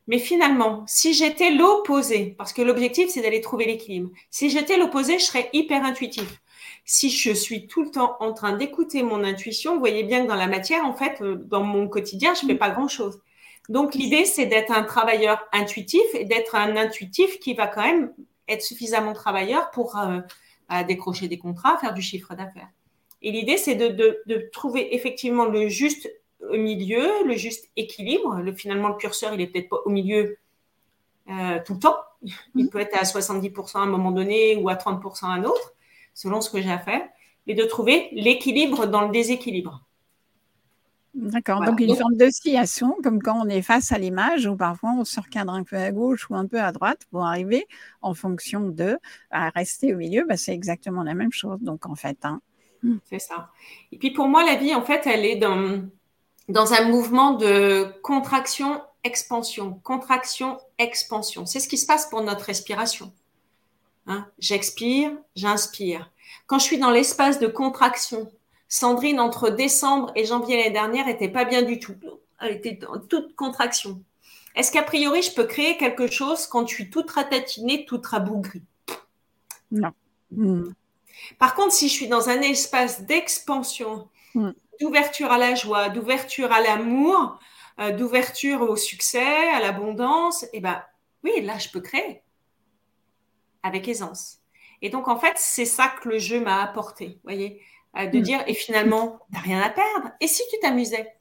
Mais 0.07 0.17
finalement, 0.17 0.83
si 0.87 1.13
j'étais 1.13 1.51
l'opposé, 1.51 2.33
parce 2.35 2.51
que 2.51 2.63
l'objectif, 2.63 3.11
c'est 3.11 3.21
d'aller 3.21 3.41
trouver 3.41 3.65
l'équilibre, 3.65 4.09
si 4.31 4.49
j'étais 4.49 4.75
l'opposé, 4.75 5.19
je 5.19 5.25
serais 5.25 5.51
hyper 5.53 5.85
intuitif. 5.85 6.41
Si 6.83 7.11
je 7.11 7.31
suis 7.31 7.67
tout 7.67 7.83
le 7.83 7.91
temps 7.91 8.17
en 8.19 8.33
train 8.33 8.53
d'écouter 8.53 9.03
mon 9.03 9.23
intuition, 9.23 9.75
vous 9.75 9.79
voyez 9.79 10.01
bien 10.01 10.23
que 10.23 10.27
dans 10.27 10.33
la 10.33 10.47
matière, 10.47 10.83
en 10.83 10.95
fait, 10.95 11.21
euh, 11.21 11.35
dans 11.35 11.61
mon 11.61 11.87
quotidien, 11.87 12.33
je 12.33 12.47
ne 12.47 12.53
fais 12.53 12.57
pas 12.57 12.71
grand-chose. 12.71 13.21
Donc, 13.69 13.93
l'idée, 13.93 14.25
c'est 14.25 14.47
d'être 14.47 14.71
un 14.71 14.81
travailleur 14.81 15.47
intuitif 15.53 16.01
et 16.15 16.25
d'être 16.25 16.55
un 16.55 16.75
intuitif 16.75 17.39
qui 17.39 17.53
va 17.53 17.67
quand 17.67 17.83
même 17.83 18.11
être 18.47 18.63
suffisamment 18.63 19.13
travailleur 19.13 19.69
pour 19.69 19.99
euh, 19.99 20.21
à 20.69 20.83
décrocher 20.83 21.27
des 21.27 21.37
contrats, 21.37 21.77
faire 21.77 21.93
du 21.93 22.01
chiffre 22.01 22.35
d'affaires. 22.35 22.69
Et 23.21 23.31
l'idée, 23.31 23.57
c'est 23.57 23.75
de, 23.75 24.49
trouver 24.51 24.93
effectivement 24.95 25.45
le 25.45 25.67
juste 25.67 26.11
milieu, 26.51 27.07
le 27.25 27.35
juste 27.35 27.69
équilibre. 27.75 28.35
Le, 28.37 28.53
finalement, 28.53 28.89
le 28.89 28.95
curseur, 28.95 29.33
il 29.33 29.41
est 29.41 29.47
peut-être 29.47 29.69
pas 29.69 29.81
au 29.85 29.89
milieu 29.89 30.37
euh, 31.29 31.59
tout 31.65 31.73
le 31.73 31.79
temps. 31.79 31.97
Il 32.55 32.69
peut 32.69 32.79
être 32.79 32.97
à 32.97 33.03
70% 33.03 33.77
à 33.77 33.79
un 33.79 33.85
moment 33.85 34.11
donné 34.11 34.57
ou 34.57 34.69
à 34.69 34.75
30% 34.75 35.25
à 35.25 35.29
un 35.29 35.43
autre, 35.43 35.73
selon 36.13 36.41
ce 36.41 36.49
que 36.49 36.61
j'ai 36.61 36.71
à 36.71 36.79
faire. 36.79 37.01
Mais 37.47 37.53
de 37.53 37.63
trouver 37.63 38.09
l'équilibre 38.11 38.85
dans 38.87 39.01
le 39.01 39.11
déséquilibre. 39.11 39.84
D'accord. 41.15 41.63
Donc, 41.63 41.79
une 41.79 41.95
forme 41.95 42.17
d'oscillation, 42.17 42.97
comme 43.01 43.21
quand 43.21 43.39
on 43.41 43.47
est 43.47 43.61
face 43.61 43.93
à 43.93 43.97
l'image, 43.97 44.45
où 44.47 44.57
parfois 44.57 44.91
on 44.97 45.05
se 45.05 45.19
recadre 45.19 45.53
un 45.53 45.63
peu 45.63 45.77
à 45.77 45.91
gauche 45.91 46.29
ou 46.29 46.35
un 46.35 46.45
peu 46.45 46.59
à 46.59 46.73
droite 46.73 46.99
pour 47.09 47.25
arriver 47.25 47.65
en 48.01 48.13
fonction 48.13 48.67
de 48.67 48.97
à 49.31 49.49
rester 49.49 49.93
au 49.93 49.97
milieu. 49.97 50.25
Bah, 50.27 50.35
c'est 50.35 50.53
exactement 50.53 51.03
la 51.03 51.13
même 51.13 51.31
chose. 51.31 51.59
Donc, 51.61 51.85
en 51.85 51.95
fait. 51.95 52.17
Hein. 52.23 52.41
Mmh. 52.83 52.97
C'est 53.09 53.19
ça. 53.19 53.49
Et 53.93 53.97
puis, 53.97 54.11
pour 54.11 54.27
moi, 54.27 54.43
la 54.43 54.55
vie, 54.55 54.75
en 54.75 54.81
fait, 54.81 55.07
elle 55.07 55.25
est 55.25 55.37
dans, 55.37 55.83
dans 56.49 56.73
un 56.73 56.89
mouvement 56.89 57.33
de 57.33 57.87
contraction, 58.01 58.81
expansion, 59.05 59.79
contraction, 59.83 60.57
expansion. 60.79 61.45
C'est 61.45 61.61
ce 61.61 61.69
qui 61.69 61.77
se 61.77 61.85
passe 61.85 62.07
pour 62.07 62.21
notre 62.23 62.43
respiration. 62.43 63.13
Hein. 64.07 64.27
J'expire, 64.37 65.11
j'inspire. 65.35 66.11
Quand 66.47 66.59
je 66.59 66.65
suis 66.65 66.77
dans 66.77 66.91
l'espace 66.91 67.39
de 67.39 67.47
contraction, 67.47 68.29
Sandrine, 68.67 69.19
entre 69.19 69.49
décembre 69.49 70.11
et 70.15 70.25
janvier 70.25 70.57
l'année 70.57 70.71
dernière, 70.71 71.07
était 71.07 71.29
pas 71.29 71.45
bien 71.45 71.61
du 71.61 71.79
tout. 71.79 71.95
Elle 72.39 72.55
était 72.55 72.79
en 72.87 72.99
toute 72.99 73.35
contraction. 73.35 74.01
Est-ce 74.55 74.71
qu'a 74.71 74.83
priori, 74.83 75.21
je 75.21 75.33
peux 75.33 75.45
créer 75.45 75.77
quelque 75.77 76.07
chose 76.07 76.47
quand 76.47 76.67
je 76.67 76.73
suis 76.73 76.89
toute 76.89 77.11
ratatinée, 77.11 77.85
toute 77.85 78.05
rabougrie? 78.05 78.63
Non. 79.71 79.91
Hmm. 80.31 80.69
Par 81.39 81.55
contre, 81.55 81.73
si 81.73 81.87
je 81.87 81.93
suis 81.93 82.07
dans 82.07 82.29
un 82.29 82.41
espace 82.41 83.01
d'expansion, 83.01 84.07
hmm. 84.33 84.51
d'ouverture 84.79 85.31
à 85.31 85.37
la 85.37 85.55
joie, 85.55 85.89
d'ouverture 85.89 86.51
à 86.51 86.61
l'amour, 86.61 87.39
euh, 87.79 87.91
d'ouverture 87.91 88.61
au 88.61 88.75
succès, 88.75 89.49
à 89.53 89.59
l'abondance, 89.59 90.45
eh 90.53 90.61
ben 90.61 90.81
oui, 91.23 91.41
là, 91.41 91.57
je 91.57 91.69
peux 91.69 91.81
créer 91.81 92.21
avec 93.63 93.87
aisance. 93.87 94.39
Et 94.81 94.89
donc, 94.89 95.07
en 95.07 95.17
fait, 95.17 95.33
c'est 95.37 95.65
ça 95.65 95.89
que 95.89 96.07
le 96.07 96.19
jeu 96.19 96.39
m'a 96.39 96.61
apporté. 96.61 97.19
Voyez, 97.23 97.61
de 97.95 98.19
mm. 98.19 98.21
dire, 98.21 98.43
et 98.47 98.53
finalement, 98.53 99.19
n'as 99.31 99.39
rien 99.39 99.61
à 99.61 99.69
perdre. 99.69 100.11
Et 100.19 100.27
si 100.27 100.43
tu 100.51 100.59
t'amusais? 100.59 101.15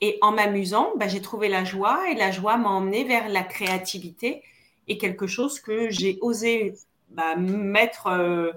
Et 0.00 0.18
en 0.20 0.32
m'amusant, 0.32 0.92
bah, 0.96 1.08
j'ai 1.08 1.22
trouvé 1.22 1.48
la 1.48 1.64
joie 1.64 2.10
et 2.10 2.14
la 2.14 2.30
joie 2.30 2.56
m'a 2.56 2.68
emmené 2.68 3.04
vers 3.04 3.28
la 3.28 3.42
créativité 3.42 4.42
et 4.88 4.98
quelque 4.98 5.26
chose 5.26 5.60
que 5.60 5.90
j'ai 5.90 6.18
osé 6.20 6.74
bah, 7.08 7.34
mettre, 7.36 8.08
euh, 8.08 8.52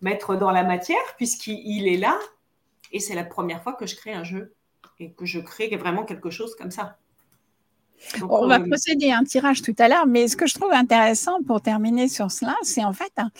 mettre 0.00 0.36
dans 0.36 0.50
la 0.50 0.62
matière 0.62 1.16
puisqu'il 1.16 1.88
est 1.88 1.96
là. 1.96 2.18
Et 2.92 3.00
c'est 3.00 3.14
la 3.14 3.24
première 3.24 3.62
fois 3.62 3.72
que 3.72 3.86
je 3.86 3.96
crée 3.96 4.12
un 4.12 4.22
jeu 4.22 4.54
et 5.00 5.10
que 5.12 5.26
je 5.26 5.40
crée 5.40 5.68
vraiment 5.76 6.04
quelque 6.04 6.30
chose 6.30 6.54
comme 6.54 6.70
ça. 6.70 6.96
on 8.22 8.46
va 8.46 8.60
euh, 8.60 8.66
procéder 8.68 9.10
à 9.10 9.18
un 9.18 9.24
tirage 9.24 9.62
tout 9.62 9.74
à 9.78 9.88
l'heure, 9.88 10.06
mais 10.06 10.28
ce 10.28 10.36
que 10.36 10.46
je 10.46 10.54
trouve 10.54 10.72
intéressant 10.72 11.42
pour 11.42 11.60
terminer 11.60 12.08
sur 12.08 12.30
cela, 12.30 12.54
c'est 12.62 12.84
en 12.84 12.92
fait, 12.92 13.12
hein, 13.16 13.32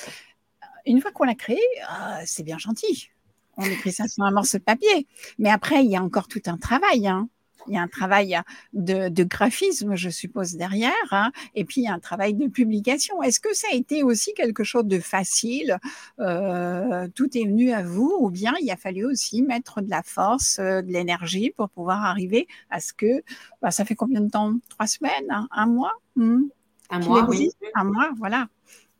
une 0.86 1.00
fois 1.00 1.12
qu'on 1.12 1.24
l'a 1.24 1.36
créé, 1.36 1.60
euh, 1.82 2.22
c'est 2.24 2.42
bien 2.42 2.58
gentil 2.58 3.10
on 3.56 3.64
écrit 3.64 3.92
ça 3.92 4.08
sur 4.08 4.24
un 4.24 4.30
morceau 4.30 4.58
de 4.58 4.62
papier. 4.62 5.06
Mais 5.38 5.50
après, 5.50 5.84
il 5.84 5.90
y 5.90 5.96
a 5.96 6.02
encore 6.02 6.28
tout 6.28 6.42
un 6.46 6.56
travail. 6.56 7.06
Hein. 7.06 7.28
Il 7.66 7.74
y 7.74 7.76
a 7.76 7.82
un 7.82 7.88
travail 7.88 8.38
de, 8.72 9.24
graphisme, 9.24 9.94
je 9.94 10.10
suppose, 10.10 10.54
derrière, 10.54 10.92
hein. 11.12 11.32
et 11.54 11.64
puis 11.64 11.80
il 11.80 11.84
y 11.84 11.88
a 11.88 11.94
un 11.94 11.98
travail 11.98 12.34
de 12.34 12.46
publication. 12.48 13.22
Est-ce 13.22 13.40
que 13.40 13.54
ça 13.54 13.68
a 13.72 13.74
été 13.74 14.02
aussi 14.02 14.34
quelque 14.34 14.64
chose 14.64 14.84
de 14.84 14.98
facile 14.98 15.78
euh, 16.20 17.08
Tout 17.14 17.36
est 17.36 17.44
venu 17.44 17.72
à 17.72 17.82
vous, 17.82 18.14
ou 18.20 18.30
bien 18.30 18.54
il 18.60 18.70
a 18.70 18.76
fallu 18.76 19.04
aussi 19.04 19.42
mettre 19.42 19.80
de 19.80 19.88
la 19.88 20.02
force, 20.02 20.58
euh, 20.58 20.82
de 20.82 20.92
l'énergie 20.92 21.52
pour 21.56 21.70
pouvoir 21.70 22.04
arriver 22.04 22.46
à 22.70 22.80
ce 22.80 22.92
que, 22.92 23.22
bah, 23.62 23.70
ça 23.70 23.84
fait 23.84 23.94
combien 23.94 24.20
de 24.20 24.30
temps? 24.30 24.52
Trois 24.68 24.86
semaines 24.86 25.30
hein? 25.30 25.48
Un 25.50 25.66
mois? 25.66 25.92
Hmm? 26.16 26.42
Un 26.90 26.98
mois, 27.00 27.26
oui. 27.28 27.50
Un 27.74 27.84
mois, 27.84 28.10
voilà. 28.18 28.48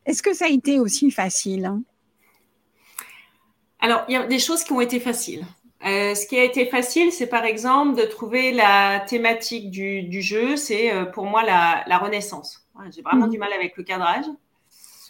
Est-ce 0.05 0.23
que 0.23 0.33
ça 0.33 0.45
a 0.45 0.49
été 0.49 0.79
aussi 0.79 1.11
facile? 1.11 1.71
Alors, 3.85 4.03
il 4.07 4.13
y 4.13 4.17
a 4.17 4.25
des 4.25 4.39
choses 4.39 4.63
qui 4.63 4.73
ont 4.73 4.81
été 4.81 4.99
faciles. 4.99 5.45
Euh, 5.85 6.15
ce 6.15 6.25
qui 6.25 6.39
a 6.39 6.43
été 6.43 6.65
facile, 6.65 7.11
c'est 7.11 7.27
par 7.27 7.45
exemple 7.45 7.95
de 7.95 8.01
trouver 8.07 8.51
la 8.51 8.99
thématique 9.01 9.69
du, 9.69 10.21
jeu. 10.23 10.57
C'est 10.57 10.91
euh, 10.91 11.05
pour 11.05 11.25
moi 11.25 11.43
la, 11.43 11.97
renaissance. 11.99 12.67
J'ai 12.89 13.03
vraiment 13.03 13.27
mhm. 13.27 13.31
du 13.31 13.37
mal 13.37 13.53
avec 13.53 13.77
le 13.77 13.83
cadrage. 13.83 14.25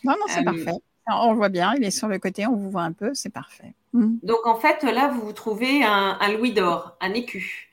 Non, 0.03 0.11
non, 0.19 0.25
c'est 0.27 0.41
euh, 0.41 0.43
parfait. 0.43 0.73
on 1.07 1.31
le 1.31 1.37
voit 1.37 1.47
bien, 1.47 1.73
il 1.77 1.85
est 1.85 1.91
sur 1.91 2.09
le 2.09 2.19
côté, 2.19 2.45
on 2.47 2.57
vous 2.57 2.69
voit 2.69 2.81
un 2.81 2.91
peu, 2.91 3.13
c'est 3.13 3.29
parfait. 3.31 3.73
Mhm. 3.93 4.19
Donc 4.23 4.45
en 4.45 4.57
fait, 4.57 4.83
là, 4.83 5.07
vous 5.07 5.31
trouvez 5.31 5.81
un, 5.81 6.33
louis 6.33 6.51
d'or, 6.51 6.97
un 6.99 7.13
écu. 7.13 7.71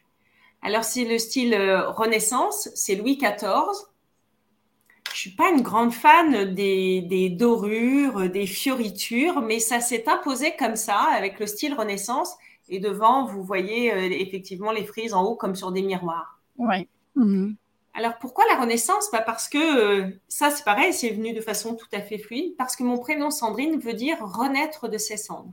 Alors 0.62 0.84
c'est 0.84 1.04
le 1.04 1.18
style 1.18 1.52
Renaissance, 1.88 2.68
c'est 2.76 2.94
Louis 2.94 3.16
XIV. 3.16 3.88
Je 5.14 5.20
suis 5.20 5.30
pas 5.30 5.50
une 5.50 5.62
grande 5.62 5.92
fan 5.92 6.54
des, 6.54 7.02
des 7.02 7.28
dorures, 7.28 8.30
des 8.30 8.46
fioritures, 8.46 9.42
mais 9.42 9.58
ça 9.58 9.80
s'est 9.80 10.08
imposé 10.08 10.54
comme 10.58 10.76
ça 10.76 11.00
avec 11.14 11.38
le 11.38 11.46
style 11.46 11.74
Renaissance. 11.74 12.36
Et 12.68 12.80
devant, 12.80 13.26
vous 13.26 13.42
voyez 13.42 13.92
euh, 13.92 14.08
effectivement 14.10 14.72
les 14.72 14.84
frises 14.84 15.12
en 15.14 15.24
haut 15.24 15.36
comme 15.36 15.54
sur 15.54 15.72
des 15.72 15.82
miroirs. 15.82 16.40
Oui. 16.56 16.88
Mhm. 17.14 17.56
Alors 17.94 18.18
pourquoi 18.18 18.44
la 18.50 18.60
Renaissance? 18.60 19.10
Bah 19.12 19.20
Parce 19.20 19.48
que 19.48 19.58
euh, 19.58 20.10
ça, 20.28 20.50
c'est 20.50 20.64
pareil, 20.64 20.92
c'est 20.94 21.10
venu 21.10 21.34
de 21.34 21.40
façon 21.40 21.74
tout 21.74 21.88
à 21.92 22.00
fait 22.00 22.18
fluide, 22.18 22.54
parce 22.56 22.74
que 22.74 22.82
mon 22.82 22.98
prénom 22.98 23.30
Sandrine 23.30 23.78
veut 23.78 23.92
dire 23.92 24.16
renaître 24.20 24.88
de 24.88 24.96
ses 24.96 25.18
cendres. 25.18 25.52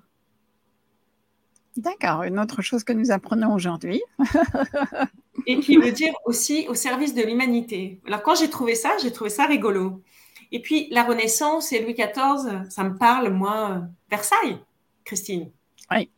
D'accord, 1.75 2.23
une 2.23 2.39
autre 2.39 2.61
chose 2.61 2.83
que 2.83 2.93
nous 2.93 3.11
apprenons 3.11 3.53
aujourd'hui. 3.53 4.01
et 5.45 5.59
qui 5.59 5.77
veut 5.77 5.91
dire 5.91 6.13
aussi 6.25 6.67
au 6.67 6.73
service 6.73 7.13
de 7.13 7.21
l'humanité. 7.21 7.99
Alors 8.05 8.21
quand 8.21 8.35
j'ai 8.35 8.49
trouvé 8.49 8.75
ça, 8.75 8.91
j'ai 9.01 9.11
trouvé 9.11 9.29
ça 9.29 9.45
rigolo. 9.45 10.01
Et 10.51 10.61
puis 10.61 10.87
la 10.91 11.03
Renaissance 11.03 11.71
et 11.71 11.81
Louis 11.81 11.93
XIV, 11.93 12.69
ça 12.69 12.83
me 12.83 12.97
parle, 12.97 13.29
moi, 13.29 13.83
Versailles, 14.09 14.57
Christine. 15.05 15.51
Oui. 15.91 16.09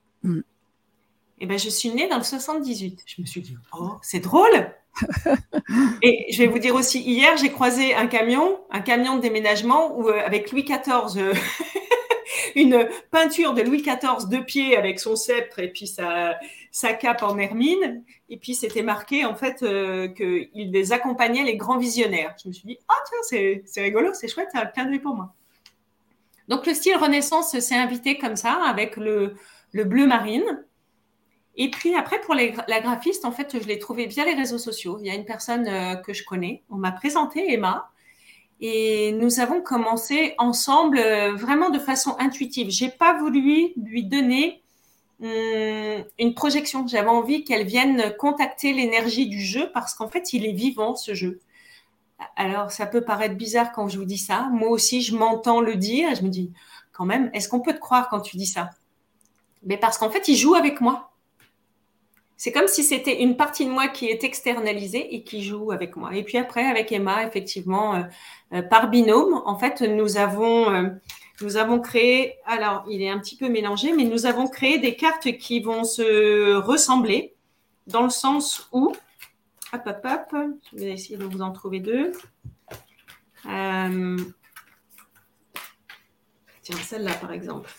Et 1.42 1.46
eh 1.46 1.48
ben, 1.48 1.58
je 1.58 1.70
suis 1.70 1.90
née 1.90 2.08
dans 2.08 2.18
le 2.18 2.24
78. 2.24 3.02
Je 3.04 3.20
me 3.20 3.26
suis 3.26 3.42
dit, 3.42 3.58
oh, 3.74 3.94
c'est 4.04 4.20
drôle. 4.20 4.76
et 6.04 6.32
je 6.32 6.38
vais 6.38 6.46
vous 6.46 6.60
dire 6.60 6.76
aussi, 6.76 7.02
hier, 7.02 7.36
j'ai 7.38 7.50
croisé 7.50 7.96
un 7.96 8.06
camion, 8.06 8.60
un 8.70 8.82
camion 8.82 9.16
de 9.16 9.22
déménagement 9.22 9.98
où, 9.98 10.10
euh, 10.10 10.22
avec 10.24 10.52
Louis 10.52 10.64
XIV, 10.64 11.18
euh, 11.18 11.34
une 12.56 12.88
peinture 13.12 13.54
de 13.54 13.62
Louis 13.62 13.82
XIV 13.82 14.30
de 14.30 14.38
pied 14.40 14.78
avec 14.78 15.00
son 15.00 15.16
sceptre 15.16 15.60
et 15.60 15.70
puis 15.70 15.88
sa, 15.88 16.38
sa 16.72 16.94
cape 16.94 17.24
en 17.24 17.38
hermine. 17.38 18.04
Et 18.30 18.38
puis, 18.38 18.56
c'était 18.56 18.84
marqué, 18.84 19.26
en 19.26 19.36
fait, 19.36 19.64
euh, 19.64 20.08
qu'il 20.08 20.72
les 20.72 20.92
accompagnait 20.92 21.44
les 21.44 21.58
grands 21.58 21.78
visionnaires. 21.78 22.36
Je 22.42 22.50
me 22.50 22.54
suis 22.54 22.68
dit, 22.68 22.80
ah, 22.88 22.94
tiens, 23.08 23.62
c'est 23.66 23.82
rigolo, 23.82 24.12
c'est 24.14 24.28
chouette, 24.28 24.50
c'est 24.52 24.60
un 24.60 24.66
clin 24.66 24.86
d'œil 24.86 25.00
pour 25.00 25.16
moi. 25.16 25.34
Donc, 26.48 26.66
le 26.66 26.74
style 26.74 26.96
Renaissance 26.96 27.58
s'est 27.58 27.76
invité 27.76 28.18
comme 28.18 28.36
ça, 28.36 28.62
avec 28.66 28.98
le, 28.98 29.36
le 29.72 29.84
bleu 29.84 30.08
marine. 30.08 30.66
Et 31.56 31.70
puis 31.70 31.96
après, 31.96 32.20
pour 32.22 32.34
la 32.34 32.80
graphiste, 32.80 33.26
en 33.26 33.32
fait, 33.32 33.62
je 33.62 33.68
l'ai 33.68 33.78
trouvée 33.78 34.06
via 34.06 34.26
les 34.26 34.34
réseaux 34.34 34.58
sociaux. 34.58 34.98
Il 35.00 35.08
y 35.08 35.10
a 35.10 35.14
une 35.14 35.26
personne 35.26 35.68
euh, 35.68 35.96
que 35.96 36.14
je 36.14 36.24
connais. 36.24 36.64
On 36.70 36.78
m'a 36.78 36.92
présenté 36.92 37.54
Emma. 37.54 37.91
Et 38.62 39.12
nous 39.14 39.40
avons 39.40 39.60
commencé 39.60 40.36
ensemble 40.38 41.00
euh, 41.00 41.34
vraiment 41.34 41.72
de 41.72 41.80
façon 41.80 42.16
intuitive. 42.20 42.70
J'ai 42.70 42.90
pas 42.90 43.18
voulu 43.18 43.74
lui 43.76 44.04
donner 44.04 44.62
hum, 45.20 46.04
une 46.20 46.36
projection. 46.36 46.88
J'avais 46.88 47.10
envie 47.10 47.44
qu'elle 47.44 47.66
vienne 47.66 48.14
contacter 48.20 48.72
l'énergie 48.72 49.28
du 49.28 49.42
jeu 49.42 49.72
parce 49.74 49.96
qu'en 49.96 50.08
fait, 50.08 50.34
il 50.34 50.46
est 50.46 50.54
vivant 50.54 50.96
ce 50.96 51.16
jeu. 51.16 51.42
Alors, 52.36 52.72
ça 52.72 52.86
peut 52.86 53.02
paraître 53.02 53.36
bizarre 53.36 53.72
quand 53.72 53.88
je 53.88 53.98
vous 53.98 54.06
dis 54.06 54.20
ça. 54.20 54.50
Moi 54.52 54.70
aussi, 54.70 55.02
je 55.02 55.16
m'entends 55.16 55.60
le 55.60 55.76
dire 55.76 56.14
je 56.14 56.22
me 56.22 56.30
dis, 56.30 56.52
quand 56.92 57.06
même, 57.06 57.32
est-ce 57.34 57.50
qu'on 57.50 57.62
peut 57.62 57.74
te 57.74 57.80
croire 57.80 58.10
quand 58.10 58.22
tu 58.22 58.38
dis 58.38 58.46
ça? 58.46 58.70
Mais 59.64 59.78
parce 59.78 59.98
qu'en 59.98 60.12
fait, 60.12 60.28
il 60.28 60.36
joue 60.36 60.54
avec 60.54 60.82
moi. 60.82 61.11
C'est 62.44 62.52
comme 62.52 62.68
si 62.68 62.84
c'était 62.84 63.22
une 63.22 63.38
partie 63.38 63.68
de 63.68 63.70
moi 63.70 63.88
qui 63.88 64.08
est 64.08 64.24
externalisée 64.24 65.14
et 65.14 65.22
qui 65.22 65.44
joue 65.44 65.72
avec 65.72 65.96
moi. 65.96 66.16
Et 66.16 66.24
puis 66.24 66.40
après, 66.40 66.66
avec 66.66 66.92
Emma, 66.92 67.24
effectivement, 67.24 67.94
euh, 67.94 68.02
euh, 68.54 68.64
par 68.64 68.90
binôme, 68.90 69.44
en 69.46 69.56
fait, 69.60 69.82
nous 69.82 70.18
avons, 70.18 70.74
euh, 70.74 70.90
nous 71.42 71.58
avons 71.58 71.80
créé, 71.80 72.40
alors 72.48 72.84
il 72.90 73.04
est 73.04 73.12
un 73.12 73.20
petit 73.20 73.38
peu 73.38 73.48
mélangé, 73.48 73.94
mais 73.94 74.06
nous 74.06 74.26
avons 74.26 74.48
créé 74.48 74.80
des 74.80 74.96
cartes 74.96 75.38
qui 75.38 75.60
vont 75.60 75.84
se 75.84 76.56
ressembler 76.56 77.36
dans 77.86 78.02
le 78.02 78.10
sens 78.10 78.68
où, 78.72 78.88
hop, 79.72 79.82
hop, 79.86 80.04
hop, 80.04 80.36
je 80.74 80.80
vais 80.80 80.94
essayer 80.94 81.18
de 81.18 81.26
vous 81.26 81.44
en 81.44 81.52
trouver 81.52 81.80
deux. 81.80 82.12
tiens, 83.44 84.18
celle-là, 86.88 87.14
par 87.22 87.34
exemple. 87.34 87.70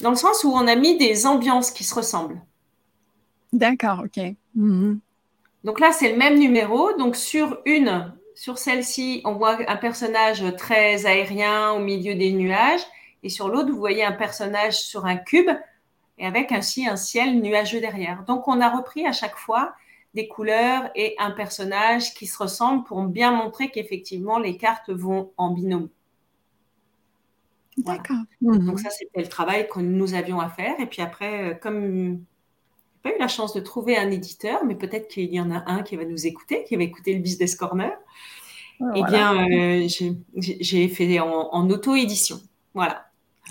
Dans 0.00 0.08
le 0.08 0.16
sens 0.16 0.42
où 0.42 0.52
on 0.52 0.66
a 0.66 0.74
mis 0.74 0.96
des 0.96 1.26
ambiances 1.26 1.70
qui 1.70 1.84
se 1.84 1.94
ressemblent. 1.94 2.40
D'accord, 3.52 4.04
ok. 4.04 4.34
Mhm. 4.54 5.00
Donc 5.64 5.80
là, 5.80 5.92
c'est 5.92 6.10
le 6.10 6.18
même 6.18 6.38
numéro. 6.38 6.96
Donc 6.96 7.16
sur 7.16 7.60
une, 7.64 8.12
sur 8.34 8.58
celle-ci, 8.58 9.22
on 9.24 9.34
voit 9.34 9.58
un 9.68 9.76
personnage 9.76 10.44
très 10.56 11.06
aérien 11.06 11.72
au 11.72 11.78
milieu 11.78 12.14
des 12.14 12.32
nuages. 12.32 12.82
Et 13.22 13.28
sur 13.28 13.48
l'autre, 13.48 13.70
vous 13.70 13.78
voyez 13.78 14.04
un 14.04 14.12
personnage 14.12 14.80
sur 14.80 15.06
un 15.06 15.16
cube 15.16 15.50
et 16.18 16.26
avec 16.26 16.52
ainsi 16.52 16.86
un 16.86 16.96
ciel 16.96 17.40
nuageux 17.40 17.80
derrière. 17.80 18.24
Donc 18.24 18.48
on 18.48 18.60
a 18.60 18.68
repris 18.68 19.06
à 19.06 19.12
chaque 19.12 19.36
fois 19.36 19.74
des 20.14 20.28
couleurs 20.28 20.90
et 20.94 21.14
un 21.18 21.30
personnage 21.30 22.12
qui 22.14 22.26
se 22.26 22.36
ressemblent 22.36 22.84
pour 22.84 23.02
bien 23.04 23.32
montrer 23.32 23.70
qu'effectivement 23.70 24.38
les 24.38 24.56
cartes 24.56 24.90
vont 24.90 25.32
en 25.36 25.52
binôme. 25.52 25.88
D'accord. 27.78 28.18
Donc 28.42 28.60
mhm. 28.60 28.76
ça, 28.76 28.90
c'était 28.90 29.22
le 29.22 29.28
travail 29.28 29.66
que 29.68 29.80
nous 29.80 30.14
avions 30.14 30.40
à 30.40 30.48
faire. 30.48 30.78
Et 30.78 30.86
puis 30.86 31.00
après, 31.00 31.52
euh, 31.52 31.54
comme 31.54 32.22
pas 33.02 33.10
eu 33.10 33.18
la 33.18 33.28
chance 33.28 33.52
de 33.52 33.60
trouver 33.60 33.96
un 33.96 34.10
éditeur, 34.10 34.64
mais 34.64 34.74
peut-être 34.74 35.08
qu'il 35.08 35.32
y 35.32 35.40
en 35.40 35.50
a 35.50 35.64
un 35.66 35.82
qui 35.82 35.96
va 35.96 36.04
nous 36.04 36.26
écouter, 36.26 36.64
qui 36.68 36.76
va 36.76 36.82
écouter 36.82 37.14
le 37.14 37.20
Business 37.20 37.56
Corner. 37.56 37.92
Eh 38.96 39.02
bien, 39.04 39.48
euh, 39.48 39.88
j'ai 40.36 40.88
fait 40.88 41.20
en, 41.20 41.70
auto-édition. 41.70 42.40
Voilà. 42.74 43.06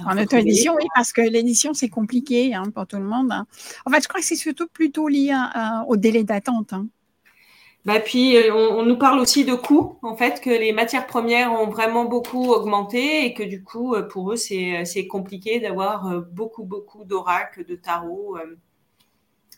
en 0.06 0.18
auto-édition, 0.18 0.74
oui, 0.76 0.86
parce 0.96 1.14
que 1.14 1.22
l'édition, 1.22 1.74
c'est 1.74 1.90
compliqué 1.90 2.54
hein, 2.54 2.64
pour 2.74 2.88
tout 2.88 2.98
le 2.98 3.04
monde. 3.04 3.32
Hein. 3.32 3.46
En 3.86 3.92
fait, 3.92 4.02
je 4.02 4.08
crois 4.08 4.20
que 4.20 4.26
c'est 4.26 4.36
surtout 4.36 4.68
plutôt 4.68 5.08
lié 5.08 5.34
au 5.88 5.96
délai 5.96 6.24
d'attente. 6.24 6.74
Hein. 6.74 6.88
Bah, 7.86 8.00
puis, 8.00 8.38
euh, 8.38 8.54
on, 8.54 8.84
nous 8.84 8.98
parle 8.98 9.20
aussi 9.20 9.44
de 9.44 9.56
coûts, 9.56 9.98
en 10.04 10.16
fait, 10.16 10.42
que 10.42 10.50
les 10.50 10.72
matières 10.72 11.08
premières 11.08 11.54
ont 11.54 11.68
vraiment 11.68 12.06
beaucoup 12.06 12.52
augmenté 12.52 13.26
et 13.26 13.34
que 13.34 13.42
du 13.42 13.64
coup, 13.64 13.96
euh, 13.96 14.04
pour 14.04 14.34
eux, 14.34 14.36
c'est 14.36 15.08
compliqué 15.10 15.60
d'avoir 15.60 16.22
beaucoup, 16.32 16.64
beaucoup 16.64 17.06
d'oracles, 17.06 17.66
de 17.66 17.76
tarots 17.76 18.38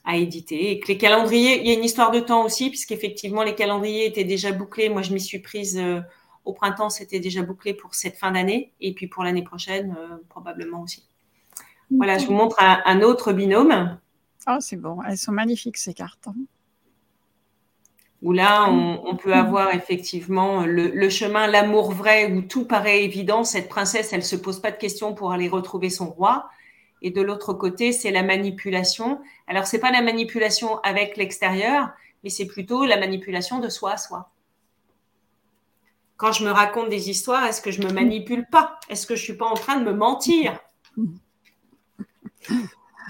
à 0.06 0.18
éditer. 0.18 0.72
Et 0.72 0.80
que 0.80 0.88
les 0.88 0.98
calendriers, 0.98 1.62
il 1.62 1.68
y 1.68 1.72
a 1.72 1.74
une 1.74 1.84
histoire 1.84 2.12
de 2.12 2.20
temps 2.20 2.44
aussi, 2.44 2.70
puisqu'effectivement, 2.70 3.44
les 3.44 3.56
calendriers 3.56 4.06
étaient 4.06 4.24
déjà 4.24 4.52
bouclés. 4.52 4.89
Moi, 4.89 5.02
je 5.02 5.13
m'y 5.13 5.22
suis 5.22 5.39
prise 5.39 5.78
euh, 5.78 6.02
au 6.46 6.54
printemps, 6.54 6.89
c'était 6.89 7.20
déjà 7.20 7.42
bouclé 7.42 7.74
pour 7.74 7.96
cette 7.96 8.18
fin 8.18 8.32
d'année. 8.32 8.74
Et 8.82 8.94
puis 8.94 9.08
pour 9.08 9.24
l'année 9.24 9.44
prochaine, 9.44 9.96
euh, 9.98 10.18
probablement 10.30 10.82
aussi. 10.82 11.08
Voilà, 11.89 12.18
je 12.18 12.26
vous 12.26 12.34
montre 12.34 12.58
un, 12.60 13.02
autre 13.02 13.34
binôme. 13.34 13.98
Oh, 14.48 14.58
c'est 14.60 14.78
bon. 14.78 15.02
Elles 15.04 15.18
sont 15.18 15.32
magnifiques, 15.32 15.78
ces 15.78 15.94
cartes. 15.94 16.28
Hein. 16.28 16.36
Où 18.24 18.32
là, 18.32 18.70
on, 18.70 19.16
peut 19.18 19.34
avoir 19.34 19.76
effectivement 19.76 20.66
le, 20.66 20.88
le 20.88 21.10
chemin, 21.10 21.46
l'amour 21.46 21.92
vrai, 21.92 22.32
où 22.32 22.42
tout 22.42 22.66
paraît 22.66 23.04
évident. 23.04 23.44
Cette 23.44 23.68
princesse, 23.68 24.13
elle 24.13 24.24
se 24.24 24.38
pose 24.38 24.62
pas 24.62 24.72
de 24.72 24.78
questions 24.78 25.13
pour 25.13 25.34
aller 25.34 25.50
retrouver 25.50 25.89
son 25.89 26.10
roi. 26.10 26.50
Et 27.04 27.12
de 27.12 27.22
l'autre 27.22 27.54
côté, 27.54 27.92
c'est 27.92 28.12
la 28.12 28.24
manipulation. 28.24 29.20
Alors, 29.48 29.68
c'est 29.68 29.80
pas 29.80 29.92
la 29.92 30.02
manipulation 30.02 30.80
avec 30.80 31.18
l'extérieur, 31.18 31.89
mais 32.24 32.30
c'est 32.30 32.46
plutôt 32.46 32.86
la 32.86 32.98
manipulation 32.98 33.60
de 33.60 33.68
soi 33.70 33.92
à 33.92 33.98
soi. 33.98 34.32
Quand 36.16 36.32
je 36.32 36.46
me 36.46 36.52
raconte 36.52 36.89
des 36.89 37.10
histoires, 37.10 37.46
est-ce 37.46 37.62
que 37.62 37.72
je 37.72 37.82
me 37.82 37.92
manipule 37.92 38.48
pas? 38.50 38.80
Est-ce 38.89 39.06
que 39.06 39.16
je 39.16 39.24
suis 39.24 39.38
pas 39.38 39.46
en 39.46 39.56
train 39.56 39.78
de 39.80 39.84
me 39.84 39.94
mentir? 39.94 40.58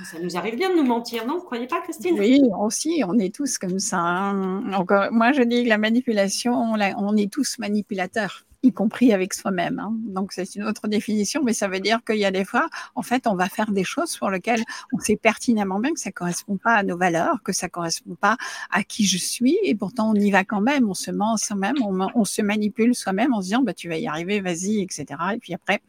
Ça 0.06 0.18
nous 0.20 0.36
arrive 0.36 0.56
bien 0.56 0.72
de 0.72 0.76
nous 0.76 0.86
mentir, 0.86 1.28
non? 1.28 1.38
Vous 1.38 1.46
croyez 1.46 1.68
pas, 1.68 1.80
Christine? 1.82 2.18
Oui, 2.18 2.42
aussi, 2.60 3.04
on 3.08 3.20
est 3.20 3.34
tous 3.34 3.60
comme 3.60 3.78
ça. 3.78 4.00
Hein. 4.00 4.64
Moi, 5.12 5.34
je 5.34 5.44
dis 5.44 5.66
que 5.66 5.70
la 5.70 5.78
manipulation, 5.78 6.56
on 6.56 7.16
est 7.16 7.32
tous 7.32 7.60
manipulateurs 7.60 8.44
y 8.64 8.72
compris 8.72 9.14
avec 9.14 9.34
soi-même. 9.34 9.80
Hein. 9.80 9.94
Donc 9.94 10.32
c'est 10.34 10.56
une 10.56 10.64
autre 10.64 10.88
définition, 10.88 11.44
mais 11.44 11.54
ça 11.54 11.68
veut 11.68 11.82
dire 11.82 12.00
qu'il 12.06 12.18
y 12.18 12.26
a 12.26 12.32
des 12.32 12.46
fois, 12.46 12.70
en 12.96 13.02
fait, 13.02 13.28
on 13.28 13.36
va 13.36 13.50
faire 13.50 13.72
des 13.72 13.84
choses 13.84 14.18
pour 14.18 14.30
lesquelles 14.30 14.64
on 14.94 15.00
sait 15.00 15.18
pertinemment 15.18 15.80
bien 15.80 15.94
que 15.94 16.00
ça 16.00 16.12
correspond 16.12 16.58
pas 16.58 16.76
à 16.76 16.84
nos 16.84 16.98
valeurs, 16.98 17.44
que 17.44 17.52
ça 17.52 17.70
correspond 17.70 18.16
pas 18.16 18.38
à 18.72 18.84
qui 18.84 19.06
je 19.06 19.18
suis, 19.18 19.58
et 19.64 19.76
pourtant 19.76 20.12
on 20.12 20.16
y 20.16 20.32
va 20.32 20.44
quand 20.44 20.62
même, 20.62 20.90
on 20.90 20.94
se 20.94 21.12
ment 21.12 21.38
soi-même, 21.38 21.76
on, 21.82 22.26
se 22.26 22.42
manipule 22.42 22.96
soi-même 22.96 23.34
en 23.34 23.42
se 23.42 23.48
disant 23.48 23.62
bah 23.62 23.74
tu 23.74 23.90
vas 23.90 23.98
y 23.98 24.08
arriver, 24.08 24.40
vas-y, 24.40 24.82
etc. 24.82 25.06
Et 25.36 25.40
puis 25.40 25.54
après, 25.54 25.82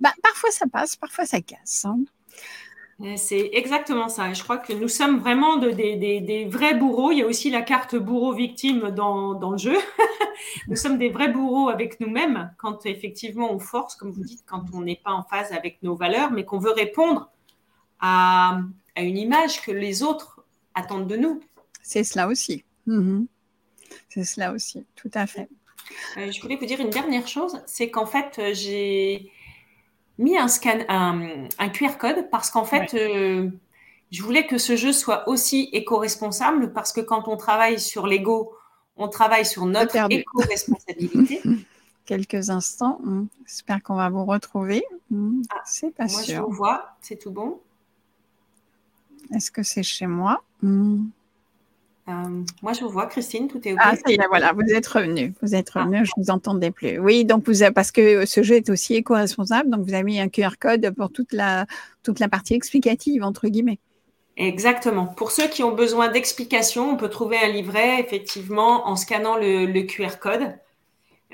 bah, 0.00 0.12
parfois 0.22 0.50
ça 0.50 0.66
passe, 0.66 0.96
parfois 0.96 1.26
ça 1.26 1.40
casse. 1.40 1.84
Hein. 1.84 2.00
C'est 3.16 3.50
exactement 3.52 4.08
ça. 4.08 4.32
Je 4.32 4.42
crois 4.42 4.56
que 4.56 4.72
nous 4.72 4.88
sommes 4.88 5.18
vraiment 5.18 5.58
des, 5.58 6.48
vrais 6.50 6.74
bourreaux. 6.74 7.12
Il 7.12 7.18
y 7.18 7.22
a 7.22 7.26
aussi 7.26 7.50
la 7.50 7.60
carte 7.60 7.94
bourreau-victime 7.94 8.90
dans, 8.90 9.50
le 9.50 9.58
jeu. 9.58 9.76
nous 10.68 10.76
sommes 10.76 10.96
des 10.96 11.10
vrais 11.10 11.28
bourreaux 11.28 11.68
avec 11.68 12.00
nous-mêmes 12.00 12.54
quand 12.56 12.86
effectivement 12.86 13.52
on 13.52 13.58
force, 13.58 13.96
comme 13.96 14.12
vous 14.12 14.24
dites, 14.24 14.44
quand 14.46 14.64
on 14.72 14.80
n'est 14.80 15.00
pas 15.04 15.12
en 15.12 15.22
phase 15.22 15.52
avec 15.52 15.82
nos 15.82 15.94
valeurs, 15.94 16.30
mais 16.30 16.46
qu'on 16.46 16.58
veut 16.58 16.72
répondre 16.72 17.30
à, 18.00 18.60
une 18.96 19.18
image 19.18 19.60
que 19.60 19.72
les 19.72 20.02
autres 20.02 20.42
attendent 20.74 21.06
de 21.06 21.16
nous. 21.16 21.40
C'est 21.82 22.04
cela 22.04 22.28
aussi. 22.28 22.64
Mhm. 22.86 23.26
C'est 24.08 24.24
cela 24.24 24.52
aussi, 24.52 24.86
tout 24.96 25.10
à 25.12 25.26
fait. 25.26 25.50
Euh, 26.16 26.32
je 26.32 26.40
voulais 26.40 26.56
vous 26.56 26.64
dire 26.64 26.80
une 26.80 26.90
dernière 26.90 27.28
chose, 27.28 27.60
c'est 27.66 27.90
qu'en 27.90 28.06
fait, 28.06 28.40
j'ai 28.54 29.30
mis 30.18 30.36
un, 30.38 30.48
scan, 30.48 30.80
un, 30.88 31.68
QR 31.70 31.98
code 31.98 32.28
parce 32.30 32.50
qu'en 32.50 32.64
fait, 32.64 32.94
euh, 32.94 33.50
je 34.10 34.22
voulais 34.22 34.46
que 34.46 34.58
ce 34.58 34.76
jeu 34.76 34.92
soit 34.92 35.28
aussi 35.28 35.68
éco-responsable 35.72 36.72
parce 36.72 36.92
que 36.92 37.00
quand 37.00 37.28
on 37.28 37.36
travaille 37.36 37.80
sur 37.80 38.06
l'ego, 38.06 38.54
on 38.96 39.08
travaille 39.08 39.44
sur 39.44 39.66
notre 39.66 39.96
éco-responsabilité. 40.10 41.42
Quelques 42.06 42.50
instants. 42.50 43.00
Hmm. 43.02 43.26
J'espère 43.46 43.82
qu'on 43.82 43.96
va 43.96 44.08
vous 44.08 44.24
retrouver. 44.24 44.84
Hmm. 45.10 45.42
Ah, 45.50 45.60
c'est 45.64 45.92
pas 45.92 46.08
sûr. 46.08 46.18
Moi, 46.18 46.24
je 46.26 46.40
vous 46.40 46.52
vois. 46.52 46.96
C'est 47.00 47.18
tout 47.18 47.32
bon. 47.32 47.60
Est-ce 49.34 49.50
que 49.50 49.64
c'est 49.64 49.82
chez 49.82 50.06
moi? 50.06 50.42
Hmm. 50.62 51.06
Euh, 52.08 52.12
moi, 52.62 52.72
je 52.72 52.82
vous 52.82 52.90
vois, 52.90 53.06
Christine, 53.06 53.48
tout 53.48 53.60
est 53.66 53.72
OK? 53.72 53.78
Ah, 53.82 53.96
ça 53.96 54.10
y 54.10 54.14
est, 54.14 54.28
voilà, 54.28 54.52
vous 54.52 54.72
êtes 54.72 54.86
revenu. 54.86 55.34
Vous 55.42 55.56
êtes 55.56 55.70
revenu, 55.70 56.04
je 56.04 56.12
ne 56.16 56.22
vous 56.22 56.30
entendais 56.30 56.70
plus. 56.70 57.00
Oui, 57.00 57.24
donc 57.24 57.46
vous 57.46 57.62
avez, 57.62 57.72
parce 57.72 57.90
que 57.90 58.26
ce 58.26 58.44
jeu 58.44 58.56
est 58.56 58.70
aussi 58.70 58.94
éco-responsable, 58.94 59.70
donc 59.70 59.84
vous 59.84 59.92
avez 59.92 60.04
mis 60.04 60.20
un 60.20 60.28
QR 60.28 60.56
code 60.60 60.92
pour 60.96 61.10
toute 61.10 61.32
la, 61.32 61.66
toute 62.04 62.20
la 62.20 62.28
partie 62.28 62.54
explicative, 62.54 63.24
entre 63.24 63.48
guillemets. 63.48 63.80
Exactement. 64.36 65.06
Pour 65.06 65.32
ceux 65.32 65.48
qui 65.48 65.64
ont 65.64 65.72
besoin 65.72 66.08
d'explications, 66.08 66.90
on 66.90 66.96
peut 66.96 67.08
trouver 67.08 67.38
un 67.38 67.48
livret, 67.48 67.98
effectivement, 67.98 68.86
en 68.86 68.94
scannant 68.94 69.36
le, 69.36 69.82
QR 69.82 70.18
code. 70.20 70.54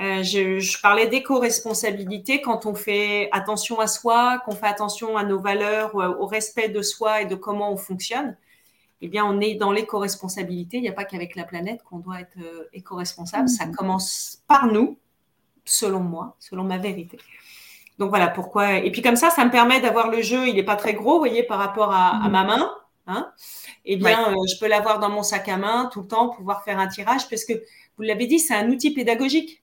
Euh, 0.01 0.23
je, 0.23 0.81
parlais 0.81 1.07
d'éco-responsabilité 1.07 2.41
quand 2.41 2.65
on 2.65 2.75
fait 2.75 3.29
attention 3.33 3.79
à 3.79 3.87
soi, 3.89 4.41
qu'on 4.47 4.53
fait 4.53 4.67
attention 4.67 5.19
à 5.19 5.25
nos 5.25 5.39
valeurs, 5.39 5.95
au 5.95 6.25
respect 6.27 6.71
de 6.71 6.81
soi 6.81 7.23
et 7.23 7.27
de 7.27 7.35
comment 7.35 7.71
on 7.71 7.77
fonctionne. 7.77 8.37
Eh 9.03 9.09
bien, 9.09 9.25
on 9.27 9.41
est 9.41 9.55
dans 9.55 9.73
l'éco-responsabilité. 9.73 10.77
Il 10.79 10.83
n'y 10.83 10.89
a 10.89 10.93
pas 10.93 11.05
qu'avec 11.05 11.35
la 11.35 11.45
planète 11.45 11.83
qu'on 11.83 11.99
doit 11.99 12.21
être 12.21 12.39
euh, 12.39 12.69
éco-responsable. 12.73 13.49
Ça 13.49 13.67
mmh. 13.67 13.75
commence 13.75 14.43
par 14.47 14.69
nous, 14.69 14.97
selon 15.65 16.01
moi, 16.01 16.37
selon 16.39 16.63
ma 16.63 16.79
vérité. 16.79 17.19
Donc 17.99 18.11
voilà 18.11 18.29
pourquoi. 18.29 18.79
Et 18.79 18.91
puis 18.93 19.03
comme 19.03 19.17
ça, 19.17 19.31
ça 19.31 19.45
me 19.45 19.51
permet 19.51 19.81
d'avoir 19.81 20.09
le 20.09 20.23
jeu. 20.23 20.49
Il 20.49 20.55
n'est 20.55 20.63
pas 20.63 20.77
très 20.77 20.95
gros, 20.95 21.15
vous 21.15 21.19
voyez, 21.19 21.43
par 21.43 21.59
rapport 21.59 21.93
à 21.93 22.15
mmh. 22.21 22.31
ma 22.31 22.45
main. 22.45 22.71
Hein, 23.09 23.33
eh 23.85 23.97
bien, 23.97 24.31
euh, 24.31 24.37
je 24.49 24.61
peux 24.61 24.69
l'avoir 24.69 25.01
dans 25.01 25.11
mon 25.11 25.25
sac 25.25 25.49
à 25.49 25.57
main 25.57 25.91
tout 25.93 26.03
le 26.03 26.07
temps, 26.07 26.29
pouvoir 26.29 26.63
faire 26.63 26.79
un 26.79 26.87
tirage, 26.87 27.29
parce 27.29 27.45
que 27.45 27.55
vous 27.97 28.05
l'avez 28.05 28.27
dit, 28.27 28.39
c'est 28.39 28.55
un 28.55 28.71
outil 28.71 28.93
pédagogique. 28.93 29.62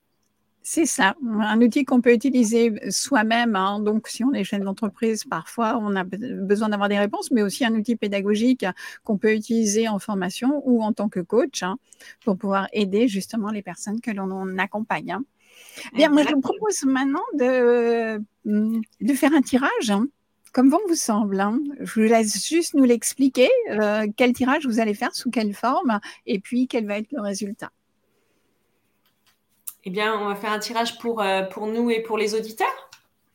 C'est 0.62 0.84
ça, 0.84 1.16
un 1.22 1.60
outil 1.62 1.84
qu'on 1.84 2.02
peut 2.02 2.12
utiliser 2.12 2.90
soi-même. 2.90 3.56
Hein. 3.56 3.80
Donc, 3.80 4.08
si 4.08 4.24
on 4.24 4.32
est 4.34 4.44
chef 4.44 4.60
d'entreprise, 4.60 5.24
parfois, 5.24 5.78
on 5.80 5.96
a 5.96 6.04
besoin 6.04 6.68
d'avoir 6.68 6.88
des 6.88 6.98
réponses, 6.98 7.30
mais 7.30 7.42
aussi 7.42 7.64
un 7.64 7.74
outil 7.74 7.96
pédagogique 7.96 8.66
qu'on 9.02 9.16
peut 9.16 9.34
utiliser 9.34 9.88
en 9.88 9.98
formation 9.98 10.62
ou 10.66 10.82
en 10.82 10.92
tant 10.92 11.08
que 11.08 11.20
coach 11.20 11.62
hein, 11.62 11.78
pour 12.24 12.36
pouvoir 12.36 12.68
aider 12.72 13.08
justement 13.08 13.50
les 13.50 13.62
personnes 13.62 14.00
que 14.00 14.10
l'on 14.10 14.58
accompagne. 14.58 15.16
Bien, 15.94 16.10
moi, 16.10 16.24
je 16.28 16.34
vous 16.34 16.40
propose 16.40 16.84
maintenant 16.84 17.24
de, 17.38 18.22
de 18.44 19.14
faire 19.14 19.32
un 19.32 19.42
tirage 19.42 19.92
comme 20.52 20.68
bon 20.68 20.80
vous 20.88 20.94
semble. 20.94 21.40
Hein. 21.40 21.60
Je 21.80 22.00
vous 22.00 22.08
laisse 22.08 22.46
juste 22.46 22.74
nous 22.74 22.84
l'expliquer, 22.84 23.48
euh, 23.70 24.06
quel 24.16 24.32
tirage 24.32 24.66
vous 24.66 24.80
allez 24.80 24.94
faire, 24.94 25.14
sous 25.14 25.30
quelle 25.30 25.54
forme, 25.54 26.00
et 26.26 26.40
puis 26.40 26.66
quel 26.66 26.86
va 26.86 26.98
être 26.98 27.12
le 27.12 27.20
résultat. 27.20 27.70
Eh 29.84 29.90
bien, 29.90 30.18
on 30.18 30.26
va 30.26 30.34
faire 30.34 30.52
un 30.52 30.58
tirage 30.58 30.98
pour, 30.98 31.22
euh, 31.22 31.42
pour 31.42 31.66
nous 31.66 31.90
et 31.90 32.00
pour 32.02 32.18
les 32.18 32.34
auditeurs. 32.34 32.90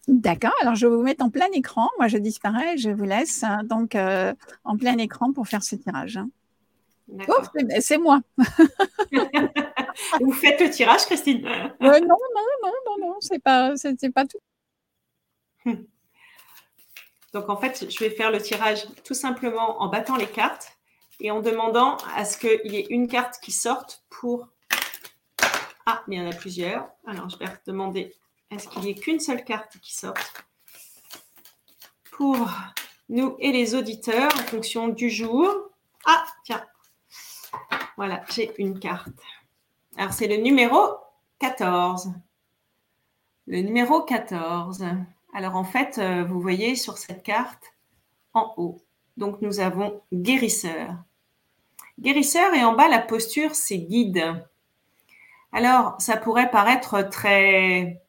D'accord, 0.08 0.53
alors 0.62 0.75
je 0.75 0.86
vais 0.86 0.95
vous 0.95 1.01
mettre 1.01 1.25
en 1.25 1.31
plein 1.31 1.47
écran. 1.53 1.89
Moi, 1.97 2.08
je 2.08 2.17
disparais, 2.17 2.77
je 2.77 2.91
vous 2.91 3.05
laisse 3.05 3.43
hein, 3.43 3.63
donc 3.63 3.95
euh, 3.95 4.34
en 4.63 4.77
plein 4.77 4.97
écran 4.99 5.34
pour 5.34 5.47
faire 5.47 5.63
ce 5.63 5.75
tirage. 5.75 6.17
Hein. 6.17 6.29
Oh, 7.27 7.41
c'est 7.79 7.97
moi. 7.97 8.21
vous 10.21 10.31
faites 10.31 10.62
le 10.62 10.69
tirage, 10.69 11.05
Christine 11.05 11.41
Non, 11.41 11.69
non, 11.79 11.99
non, 11.99 12.17
non, 12.63 12.71
non, 12.86 13.08
non, 13.08 13.15
c'est 13.19 13.39
pas, 13.39 13.73
pas 14.13 14.25
tout. 14.25 14.39
Donc 17.34 17.49
en 17.49 17.58
fait, 17.58 17.86
je 17.89 17.99
vais 17.99 18.10
faire 18.10 18.31
le 18.31 18.41
tirage 18.41 18.88
tout 19.03 19.13
simplement 19.13 19.81
en 19.81 19.89
battant 19.89 20.15
les 20.15 20.27
cartes 20.27 20.77
et 21.19 21.31
en 21.31 21.41
demandant 21.41 21.97
à 22.15 22.25
ce 22.25 22.38
qu'il 22.38 22.71
y 22.71 22.77
ait 22.77 22.88
une 22.89 23.08
carte 23.08 23.39
qui 23.41 23.51
sorte 23.51 24.03
pour... 24.10 24.49
Ah, 25.85 26.03
mais 26.07 26.15
il 26.15 26.23
y 26.23 26.25
en 26.25 26.29
a 26.29 26.35
plusieurs. 26.35 26.89
Alors 27.05 27.29
je 27.29 27.37
vais 27.37 27.45
demander 27.65 28.13
à 28.51 28.57
ce 28.57 28.67
qu'il 28.67 28.81
n'y 28.81 28.89
ait 28.89 28.95
qu'une 28.95 29.19
seule 29.19 29.43
carte 29.43 29.77
qui 29.79 29.93
sorte 29.93 30.45
pour 32.11 32.49
nous 33.09 33.35
et 33.39 33.51
les 33.51 33.75
auditeurs 33.75 34.31
en 34.33 34.43
fonction 34.43 34.87
du 34.87 35.09
jour? 35.09 35.47
Ah, 36.05 36.25
tiens. 36.43 36.65
Voilà, 37.97 38.23
j'ai 38.29 38.53
une 38.57 38.79
carte. 38.79 39.19
Alors 39.97 40.13
c'est 40.13 40.27
le 40.27 40.37
numéro 40.37 40.77
14. 41.39 42.13
Le 43.47 43.61
numéro 43.61 44.01
14. 44.01 44.85
Alors 45.33 45.55
en 45.55 45.63
fait, 45.65 45.97
euh, 45.97 46.23
vous 46.23 46.39
voyez 46.39 46.75
sur 46.75 46.97
cette 46.97 47.21
carte 47.21 47.73
en 48.33 48.53
haut, 48.57 48.81
donc 49.17 49.41
nous 49.41 49.59
avons 49.59 50.01
guérisseur. 50.11 50.95
Guérisseur 51.99 52.53
et 52.53 52.63
en 52.63 52.73
bas 52.73 52.87
la 52.87 52.99
posture 52.99 53.55
c'est 53.55 53.77
guide. 53.77 54.45
Alors 55.55 55.95
ça 55.99 56.17
pourrait 56.17 56.51
paraître 56.51 57.01
très 57.03 58.03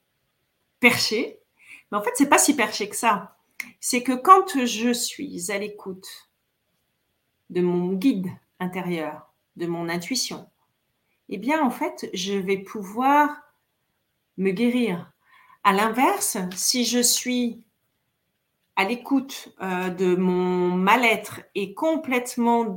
perché, 0.80 1.38
mais 1.90 1.98
en 1.98 2.02
fait 2.02 2.10
c'est 2.16 2.28
pas 2.28 2.38
si 2.38 2.56
perché 2.56 2.88
que 2.88 2.96
ça. 2.96 3.36
C'est 3.78 4.02
que 4.02 4.14
quand 4.14 4.66
je 4.66 4.92
suis 4.92 5.52
à 5.52 5.58
l'écoute 5.58 6.28
de 7.50 7.60
mon 7.60 7.92
guide 7.92 8.32
intérieur, 8.58 9.32
de 9.54 9.66
mon 9.68 9.88
intuition, 9.88 10.50
eh 11.28 11.38
bien 11.38 11.64
en 11.64 11.70
fait 11.70 12.10
je 12.12 12.32
vais 12.34 12.58
pouvoir 12.58 13.28
me 14.38 14.50
guérir, 14.50 15.12
à 15.62 15.72
l'inverse, 15.72 16.38
si 16.56 16.84
je 16.84 16.98
suis 16.98 17.62
à 18.74 18.82
l'écoute 18.82 19.54
euh, 19.62 19.88
de 19.90 20.16
mon 20.16 20.74
mal-être 20.74 21.42
et 21.54 21.74
complètement 21.74 22.76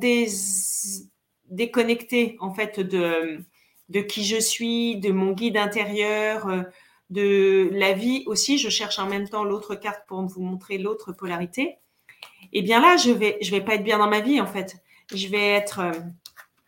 déconnecté 1.49 2.37
en 2.39 2.53
fait 2.53 2.79
de, 2.79 3.43
de 3.89 4.01
qui 4.01 4.23
je 4.23 4.39
suis, 4.39 4.97
de 4.97 5.11
mon 5.11 5.33
guide 5.33 5.57
intérieur, 5.57 6.47
euh, 6.47 6.63
de 7.09 7.69
la 7.73 7.93
vie 7.93 8.23
aussi, 8.27 8.57
je 8.57 8.69
cherche 8.69 8.99
en 8.99 9.07
même 9.07 9.27
temps 9.27 9.43
l'autre 9.43 9.75
carte 9.75 10.05
pour 10.07 10.21
vous 10.21 10.41
montrer 10.41 10.77
l'autre 10.77 11.11
polarité. 11.11 11.77
Eh 12.53 12.61
bien 12.61 12.81
là, 12.81 12.97
je 12.97 13.11
vais 13.11 13.37
je 13.41 13.51
vais 13.51 13.61
pas 13.61 13.75
être 13.75 13.83
bien 13.83 13.97
dans 13.97 14.09
ma 14.09 14.21
vie 14.21 14.41
en 14.41 14.47
fait. 14.47 14.77
Je 15.13 15.27
vais 15.27 15.47
être 15.49 15.79
euh, 15.79 15.91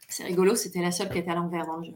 c'est 0.10 0.24
rigolo, 0.24 0.56
c'était 0.56 0.82
la 0.82 0.92
seule 0.92 1.10
qui 1.10 1.20
était 1.20 1.32
à 1.32 1.36
l'envers 1.36 1.66
dans 1.66 1.78
le 1.78 1.86
jeu 1.86 1.96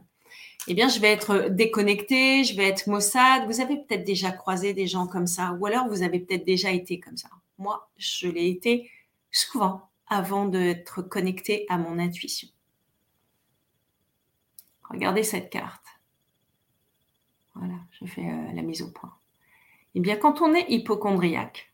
eh 0.68 0.74
bien, 0.74 0.90
je 0.90 1.00
vais 1.00 1.12
être 1.12 1.50
déconnectée, 1.50 2.44
je 2.44 2.56
vais 2.56 2.66
être 2.66 2.88
maussade. 2.88 3.46
Vous 3.46 3.62
avez 3.62 3.78
peut-être 3.78 4.04
déjà 4.04 4.32
croisé 4.32 4.74
des 4.74 4.88
gens 4.88 5.08
comme 5.08 5.28
ça, 5.28 5.56
ou 5.60 5.66
alors 5.66 5.88
vous 5.88 6.02
avez 6.02 6.20
peut-être 6.20 6.46
déjà 6.46 6.72
été 6.72 7.00
comme 7.00 7.18
ça. 7.18 7.30
Moi, 7.58 7.88
je 7.98 8.28
l'ai 8.28 8.50
été 8.50 8.90
souvent 9.32 9.90
avant 10.08 10.46
d'être 10.46 11.02
connectée 11.02 11.66
à 11.70 11.78
mon 11.78 12.00
intuition. 12.00 12.48
Regardez 14.90 15.24
cette 15.24 15.50
carte. 15.50 15.86
Voilà, 17.56 17.76
je 17.92 18.06
fais 18.06 18.28
euh, 18.28 18.52
la 18.54 18.62
mise 18.62 18.82
au 18.82 18.92
point. 18.92 19.14
Eh 19.96 20.00
bien, 20.00 20.18
quand 20.18 20.42
on 20.42 20.54
est 20.54 20.70
hypochondriaque, 20.70 21.74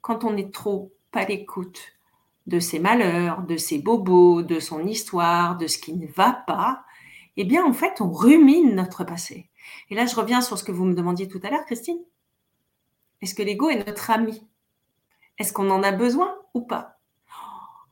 quand 0.00 0.24
on 0.24 0.36
est 0.36 0.52
trop 0.52 0.92
à 1.12 1.24
l'écoute 1.24 1.80
de 2.46 2.58
ses 2.58 2.78
malheurs, 2.78 3.42
de 3.42 3.56
ses 3.56 3.78
bobos, 3.78 4.42
de 4.42 4.60
son 4.60 4.86
histoire, 4.86 5.56
de 5.56 5.66
ce 5.66 5.78
qui 5.78 5.94
ne 5.94 6.06
va 6.08 6.32
pas, 6.32 6.84
eh 7.36 7.44
bien, 7.44 7.64
en 7.64 7.72
fait, 7.72 8.00
on 8.00 8.10
rumine 8.12 8.74
notre 8.74 9.04
passé. 9.04 9.48
Et 9.90 9.94
là, 9.94 10.06
je 10.06 10.14
reviens 10.16 10.40
sur 10.40 10.58
ce 10.58 10.64
que 10.64 10.72
vous 10.72 10.84
me 10.84 10.94
demandiez 10.94 11.28
tout 11.28 11.40
à 11.42 11.50
l'heure, 11.50 11.64
Christine. 11.64 11.98
Est-ce 13.22 13.34
que 13.34 13.42
l'ego 13.42 13.70
est 13.70 13.86
notre 13.86 14.10
ami? 14.10 14.46
Est-ce 15.38 15.52
qu'on 15.52 15.70
en 15.70 15.82
a 15.82 15.92
besoin 15.92 16.36
ou 16.52 16.62
pas? 16.62 16.98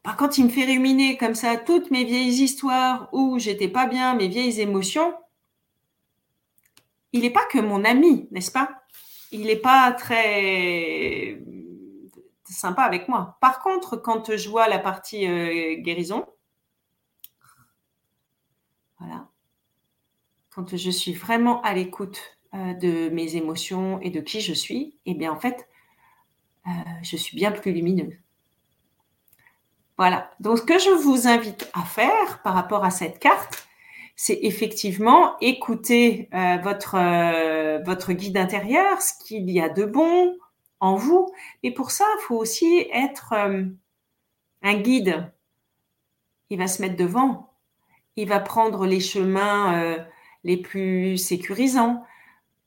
Bah, 0.04 0.14
Quand 0.18 0.38
il 0.38 0.44
me 0.44 0.50
fait 0.50 0.64
ruminer 0.64 1.16
comme 1.16 1.34
ça 1.34 1.56
toutes 1.56 1.90
mes 1.90 2.04
vieilles 2.04 2.42
histoires 2.42 3.08
où 3.12 3.38
j'étais 3.38 3.68
pas 3.68 3.86
bien, 3.86 4.14
mes 4.14 4.28
vieilles 4.28 4.60
émotions, 4.60 5.14
il 7.12 7.22
n'est 7.22 7.30
pas 7.30 7.44
que 7.46 7.58
mon 7.58 7.84
ami, 7.84 8.28
n'est-ce 8.30 8.50
pas? 8.50 8.70
Il 9.30 9.46
n'est 9.46 9.56
pas 9.56 9.92
très 9.92 11.38
sympa 12.52 12.82
avec 12.82 13.08
moi. 13.08 13.38
Par 13.40 13.60
contre, 13.60 13.96
quand 13.96 14.36
je 14.36 14.48
vois 14.48 14.68
la 14.68 14.78
partie 14.78 15.26
euh, 15.26 15.74
guérison, 15.76 16.26
voilà, 18.98 19.28
quand 20.50 20.76
je 20.76 20.90
suis 20.90 21.14
vraiment 21.14 21.60
à 21.62 21.74
l'écoute 21.74 22.38
euh, 22.54 22.74
de 22.74 23.08
mes 23.08 23.36
émotions 23.36 24.00
et 24.00 24.10
de 24.10 24.20
qui 24.20 24.40
je 24.40 24.52
suis, 24.52 24.96
eh 25.06 25.14
bien 25.14 25.32
en 25.32 25.40
fait, 25.40 25.68
euh, 26.66 26.70
je 27.02 27.16
suis 27.16 27.36
bien 27.36 27.50
plus 27.52 27.72
lumineuse. 27.72 28.14
Voilà. 30.02 30.32
Donc 30.40 30.58
ce 30.58 30.62
que 30.64 30.80
je 30.80 30.90
vous 30.90 31.28
invite 31.28 31.70
à 31.74 31.84
faire 31.84 32.42
par 32.42 32.54
rapport 32.54 32.84
à 32.84 32.90
cette 32.90 33.20
carte, 33.20 33.68
c'est 34.16 34.36
effectivement 34.42 35.38
écouter 35.40 36.28
euh, 36.34 36.56
votre, 36.60 36.96
votre 37.84 38.12
guide 38.12 38.36
intérieur, 38.36 39.00
ce 39.00 39.12
qu'il 39.24 39.48
y 39.48 39.60
a 39.60 39.68
de 39.68 39.84
bon 39.84 40.36
en 40.80 40.96
vous. 40.96 41.32
Et 41.62 41.72
pour 41.72 41.92
ça, 41.92 42.04
il 42.18 42.22
faut 42.22 42.34
aussi 42.34 42.84
être 42.92 43.32
un 43.32 44.74
guide. 44.74 45.32
Il 46.50 46.58
va 46.58 46.66
se 46.66 46.82
mettre 46.82 46.96
devant. 46.96 47.54
Il 48.16 48.28
va 48.28 48.40
prendre 48.40 48.86
les 48.86 48.98
chemins 48.98 50.04
les 50.42 50.56
plus 50.56 51.16
sécurisants. 51.16 52.02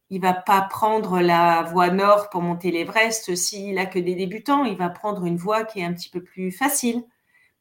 il 0.09 0.21
va 0.21 0.31
pas 0.31 0.61
prendre 0.61 1.19
la 1.19 1.63
voie 1.63 1.89
nord 1.89 2.29
pour 2.29 2.41
monter 2.41 2.71
l'Everest 2.71 3.35
s'il 3.35 3.77
a 3.77 3.85
que 3.85 3.99
des 3.99 4.15
débutants. 4.15 4.63
Il 4.63 4.77
va 4.77 4.87
prendre 4.87 5.25
une 5.25 5.35
voie 5.35 5.65
qui 5.65 5.81
est 5.81 5.83
un 5.83 5.91
petit 5.91 6.09
peu 6.09 6.23
plus 6.23 6.53
facile. 6.53 7.03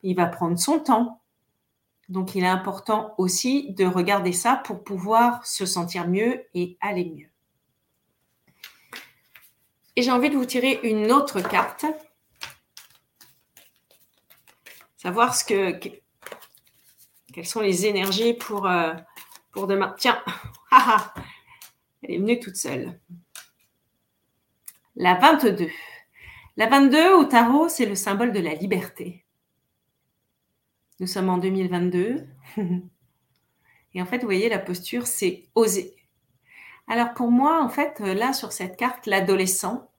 Il 0.05 0.17
va 0.17 0.27
prendre 0.27 0.59
son 0.59 0.79
temps. 0.79 1.23
Donc, 2.11 2.35
il 2.35 2.45
est 2.45 2.49
important 2.49 3.15
aussi 3.17 3.73
de 3.73 3.87
regarder 3.87 4.33
ça 4.33 4.61
pour 4.65 4.85
pouvoir 4.85 5.45
se 5.47 5.65
sentir 5.65 6.07
mieux 6.07 6.45
et 6.53 6.77
aller 6.83 7.07
mieux. 7.07 7.31
Et 9.97 10.03
j'ai 10.03 10.11
envie 10.11 10.29
de 10.29 10.37
vous 10.37 10.45
tirer 10.45 10.79
une 10.83 11.11
autre 11.11 11.41
carte. 11.41 11.87
Savoir 14.99 15.35
ce 15.35 15.45
que, 15.45 15.73
quelles 17.33 17.47
sont 17.47 17.63
les 17.63 17.87
énergies 17.87 18.35
pour, 18.35 18.67
euh, 18.67 18.93
pour 19.53 19.67
demain. 19.67 19.95
Tiens, 19.99 20.23
elle 22.03 22.11
est 22.11 22.19
venue 22.19 22.39
toute 22.41 22.57
seule. 22.57 23.01
La 24.97 25.15
22. 25.15 25.71
La 26.59 26.69
22 26.69 27.15
au 27.15 27.25
tarot, 27.25 27.71
c'est 27.71 27.87
le 27.87 27.95
symbole 27.95 28.33
de 28.33 28.41
la 28.41 28.55
liberté. 28.55 29.24
Nous 31.01 31.07
sommes 31.07 31.29
en 31.29 31.39
2022. 31.39 32.27
Et 33.95 34.03
en 34.03 34.07
fait, 34.07 34.19
vous 34.19 34.27
voyez, 34.27 34.49
la 34.49 34.59
posture, 34.59 35.07
c'est 35.07 35.49
oser. 35.55 35.95
Alors 36.87 37.15
pour 37.15 37.31
moi, 37.31 37.63
en 37.63 37.69
fait, 37.69 38.01
là, 38.01 38.33
sur 38.33 38.53
cette 38.53 38.77
carte, 38.77 39.07
l'adolescent, 39.07 39.91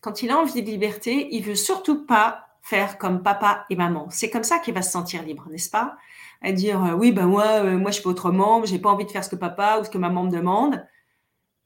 quand 0.00 0.22
il 0.22 0.30
a 0.30 0.38
envie 0.38 0.62
de 0.62 0.70
liberté, 0.70 1.28
il 1.32 1.42
veut 1.42 1.54
surtout 1.54 2.06
pas 2.06 2.46
faire 2.62 2.98
comme 2.98 3.22
papa 3.22 3.66
et 3.70 3.76
maman. 3.76 4.08
C'est 4.10 4.30
comme 4.30 4.44
ça 4.44 4.58
qu'il 4.58 4.74
va 4.74 4.82
se 4.82 4.90
sentir 4.90 5.22
libre, 5.22 5.48
n'est-ce 5.50 5.70
pas? 5.70 5.96
À 6.40 6.52
dire 6.52 6.82
euh, 6.84 6.92
oui, 6.92 7.12
ben 7.12 7.26
moi, 7.26 7.44
euh, 7.64 7.78
moi 7.78 7.90
je 7.90 8.00
fais 8.00 8.06
autrement, 8.06 8.64
j'ai 8.64 8.78
pas 8.78 8.90
envie 8.90 9.04
de 9.04 9.10
faire 9.10 9.24
ce 9.24 9.30
que 9.30 9.36
papa 9.36 9.78
ou 9.80 9.84
ce 9.84 9.90
que 9.90 9.98
maman 9.98 10.24
me 10.24 10.30
demande. 10.30 10.84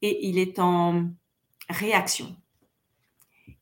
Et 0.02 0.26
il 0.28 0.38
est 0.38 0.58
en 0.58 1.04
réaction. 1.68 2.36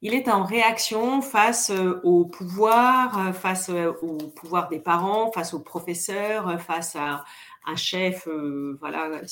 Il 0.07 0.13
est 0.13 0.29
en 0.29 0.45
réaction 0.45 1.23
face 1.23 1.71
euh, 1.71 1.99
au 2.05 2.27
pouvoir, 2.27 3.35
face 3.35 3.71
au 3.71 4.19
pouvoir 4.19 4.69
des 4.69 4.79
parents, 4.79 5.33
face 5.33 5.55
aux 5.55 5.61
professeurs, 5.61 6.61
face 6.61 6.95
à 6.95 7.25
un 7.65 7.75
chef. 7.75 8.29
voilà, 8.81 9.23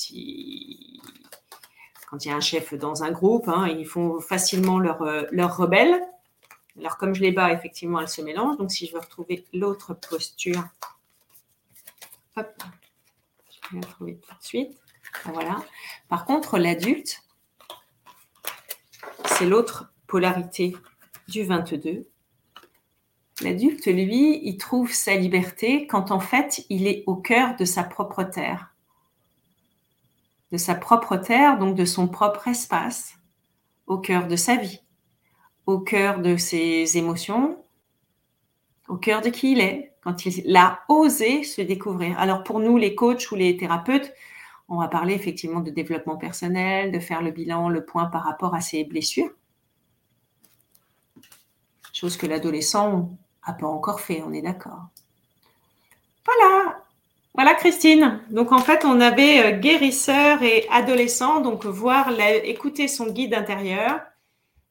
quand 2.09 2.25
il 2.25 2.27
y 2.27 2.31
a 2.31 2.35
un 2.35 2.41
chef 2.41 2.73
dans 2.73 3.03
un 3.03 3.11
groupe, 3.11 3.47
hein, 3.47 3.67
ils 3.67 3.85
font 3.85 4.19
facilement 4.19 4.79
leur, 4.79 5.05
leur 5.31 5.55
rebelle. 5.55 6.01
Alors, 6.79 6.97
comme 6.97 7.13
je 7.13 7.21
les 7.21 7.31
bats, 7.31 7.51
effectivement, 7.51 8.01
elles 8.01 8.09
se 8.09 8.23
mélangent. 8.23 8.57
Donc, 8.57 8.71
si 8.71 8.87
je 8.87 8.93
veux 8.93 8.99
retrouver 8.99 9.45
l'autre 9.53 9.93
posture, 9.93 10.63
hop, 12.35 12.63
je 13.51 13.75
vais 13.75 13.81
la 13.81 13.87
trouver 13.87 14.17
tout 14.17 14.35
de 14.35 14.43
suite. 14.43 14.75
Voilà. 15.25 15.63
Par 16.09 16.25
contre, 16.25 16.57
l'adulte, 16.57 17.21
c'est 19.25 19.45
l'autre 19.45 19.92
polarité 20.13 20.75
du 21.27 21.41
22. 21.41 22.07
L'adulte, 23.41 23.87
lui, 23.87 24.47
il 24.47 24.57
trouve 24.57 24.93
sa 24.93 25.15
liberté 25.15 25.87
quand 25.87 26.11
en 26.11 26.19
fait, 26.19 26.67
il 26.69 26.85
est 26.85 27.03
au 27.07 27.15
cœur 27.15 27.55
de 27.55 27.65
sa 27.65 27.83
propre 27.83 28.21
terre. 28.21 28.75
De 30.51 30.57
sa 30.57 30.75
propre 30.75 31.17
terre, 31.17 31.57
donc 31.57 31.75
de 31.75 31.83
son 31.83 32.07
propre 32.07 32.47
espace, 32.47 33.15
au 33.87 33.97
cœur 33.97 34.27
de 34.27 34.35
sa 34.35 34.55
vie 34.55 34.81
au 35.65 35.79
cœur 35.79 36.19
de 36.19 36.37
ses 36.37 36.95
émotions, 36.97 37.57
au 38.89 38.97
cœur 38.97 39.21
de 39.21 39.29
qui 39.29 39.53
il 39.53 39.61
est, 39.61 39.95
quand 40.01 40.27
il 40.27 40.55
a 40.55 40.81
osé 40.89 41.43
se 41.43 41.61
découvrir. 41.61 42.19
Alors 42.19 42.43
pour 42.43 42.59
nous, 42.59 42.77
les 42.77 42.93
coachs 42.93 43.31
ou 43.31 43.35
les 43.35 43.57
thérapeutes, 43.57 44.13
on 44.67 44.77
va 44.77 44.89
parler 44.89 45.15
effectivement 45.15 45.61
de 45.61 45.71
développement 45.71 46.17
personnel, 46.17 46.91
de 46.91 46.99
faire 46.99 47.23
le 47.23 47.31
bilan, 47.31 47.69
le 47.69 47.83
point 47.83 48.05
par 48.05 48.25
rapport 48.25 48.53
à 48.53 48.61
ses 48.61 48.83
blessures. 48.83 49.31
Chose 51.93 52.17
que 52.17 52.25
l'adolescent 52.25 53.11
n'a 53.47 53.53
pas 53.53 53.67
encore 53.67 54.01
fait, 54.01 54.23
on 54.25 54.33
est 54.33 54.41
d'accord. 54.41 54.87
Voilà, 56.25 56.83
voilà 57.35 57.53
Christine. 57.53 58.21
Donc 58.31 58.51
en 58.51 58.59
fait, 58.59 58.83
on 58.83 58.99
avait 58.99 59.53
euh, 59.53 59.59
guérisseur 59.59 60.41
et 60.41 60.67
adolescent, 60.71 61.39
donc 61.41 61.65
voir, 61.65 62.09
écouter 62.19 62.87
son 62.87 63.11
guide 63.11 63.35
intérieur 63.35 64.01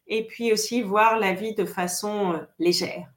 et 0.08 0.26
puis 0.26 0.52
aussi 0.52 0.82
voir 0.82 1.18
la 1.18 1.32
vie 1.32 1.54
de 1.54 1.64
façon 1.64 2.32
euh, 2.34 2.38
légère. 2.58 3.08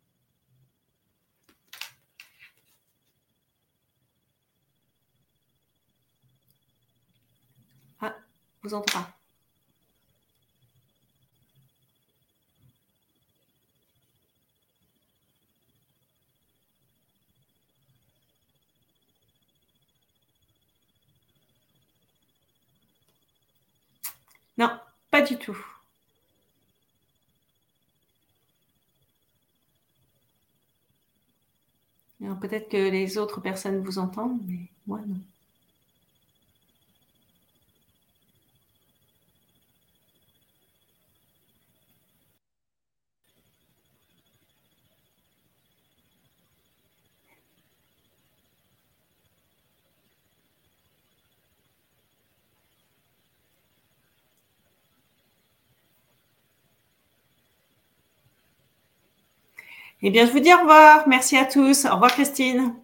Ah, 8.02 8.15
vous 8.63 8.74
entendez 8.74 8.94
pas? 8.94 9.14
Non, 24.58 24.82
pas 25.12 25.22
du 25.22 25.38
tout. 25.38 25.58
Peut-être 32.41 32.68
que 32.68 32.76
les 32.91 33.18
autres 33.18 33.39
personnes 33.39 33.82
vous 33.82 34.00
entendent, 34.00 34.41
mais 34.46 34.70
moi 34.86 35.00
non. 35.08 35.22
Eh 60.01 60.10
bien, 60.10 60.25
je 60.25 60.31
vous 60.31 60.39
dis 60.39 60.53
au 60.53 60.58
revoir. 60.60 61.05
Merci 61.08 61.36
à 61.38 61.45
tous. 61.45 61.84
Au 61.86 61.93
revoir, 61.95 62.12
Christine. 62.13 62.75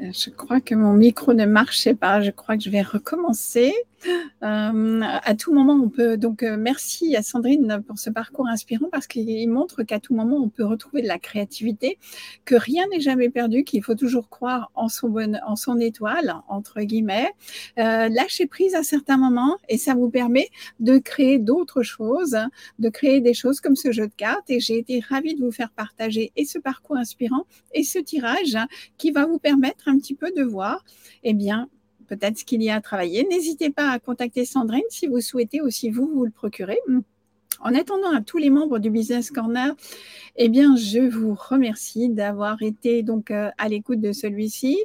Je 0.00 0.30
crois 0.30 0.60
que 0.60 0.74
mon 0.74 0.92
micro 0.92 1.32
ne 1.34 1.46
marchait 1.46 1.94
pas. 1.94 2.20
Je 2.20 2.30
crois 2.30 2.56
que 2.56 2.62
je 2.62 2.70
vais 2.70 2.82
recommencer. 2.82 3.72
Euh, 4.42 5.00
à 5.02 5.34
tout 5.34 5.52
moment, 5.52 5.74
on 5.74 5.88
peut. 5.88 6.16
Donc, 6.16 6.42
euh, 6.42 6.56
merci 6.58 7.16
à 7.16 7.22
Sandrine 7.22 7.82
pour 7.86 7.98
ce 7.98 8.10
parcours 8.10 8.46
inspirant 8.46 8.88
parce 8.90 9.06
qu'il 9.06 9.48
montre 9.48 9.82
qu'à 9.82 10.00
tout 10.00 10.14
moment, 10.14 10.36
on 10.36 10.48
peut 10.48 10.64
retrouver 10.64 11.02
de 11.02 11.08
la 11.08 11.18
créativité, 11.18 11.98
que 12.44 12.54
rien 12.54 12.84
n'est 12.88 13.00
jamais 13.00 13.30
perdu, 13.30 13.64
qu'il 13.64 13.82
faut 13.82 13.94
toujours 13.94 14.28
croire 14.28 14.70
en 14.74 14.88
son, 14.88 15.08
bon, 15.08 15.38
en 15.46 15.56
son 15.56 15.78
étoile, 15.80 16.34
entre 16.48 16.82
guillemets. 16.82 17.30
Euh, 17.78 18.08
lâcher 18.08 18.46
prise 18.46 18.74
à 18.74 18.82
certains 18.82 19.16
moments 19.16 19.56
et 19.68 19.78
ça 19.78 19.94
vous 19.94 20.10
permet 20.10 20.48
de 20.80 20.98
créer 20.98 21.38
d'autres 21.38 21.82
choses, 21.82 22.36
de 22.78 22.88
créer 22.88 23.20
des 23.20 23.34
choses 23.34 23.60
comme 23.60 23.76
ce 23.76 23.92
jeu 23.92 24.06
de 24.06 24.14
cartes. 24.14 24.50
Et 24.50 24.60
j'ai 24.60 24.78
été 24.78 25.00
ravie 25.00 25.34
de 25.34 25.44
vous 25.44 25.52
faire 25.52 25.70
partager 25.70 26.32
et 26.36 26.44
ce 26.44 26.58
parcours 26.58 26.96
inspirant 26.96 27.46
et 27.72 27.82
ce 27.82 27.98
tirage 27.98 28.58
qui 28.98 29.10
va 29.10 29.26
vous 29.26 29.38
permettre 29.38 29.88
un 29.88 29.98
petit 29.98 30.14
peu 30.14 30.30
de 30.36 30.42
voir, 30.42 30.84
eh 31.22 31.32
bien, 31.32 31.68
peut-être 32.04 32.38
ce 32.38 32.44
qu'il 32.44 32.62
y 32.62 32.70
a 32.70 32.76
à 32.76 32.80
travailler. 32.80 33.26
N'hésitez 33.28 33.70
pas 33.70 33.90
à 33.90 33.98
contacter 33.98 34.44
Sandrine 34.44 34.82
si 34.90 35.06
vous 35.06 35.20
souhaitez 35.20 35.60
aussi 35.60 35.90
vous 35.90 36.08
vous 36.08 36.24
le 36.24 36.30
procurer. 36.30 36.78
En 37.60 37.74
attendant 37.74 38.12
à 38.12 38.20
tous 38.20 38.38
les 38.38 38.50
membres 38.50 38.78
du 38.78 38.90
Business 38.90 39.30
Corner, 39.30 39.74
eh 40.36 40.48
bien, 40.48 40.76
je 40.76 41.00
vous 41.00 41.34
remercie 41.34 42.08
d'avoir 42.08 42.62
été 42.62 43.02
donc 43.02 43.30
euh, 43.30 43.50
à 43.58 43.68
l'écoute 43.68 44.00
de 44.00 44.12
celui-ci. 44.12 44.78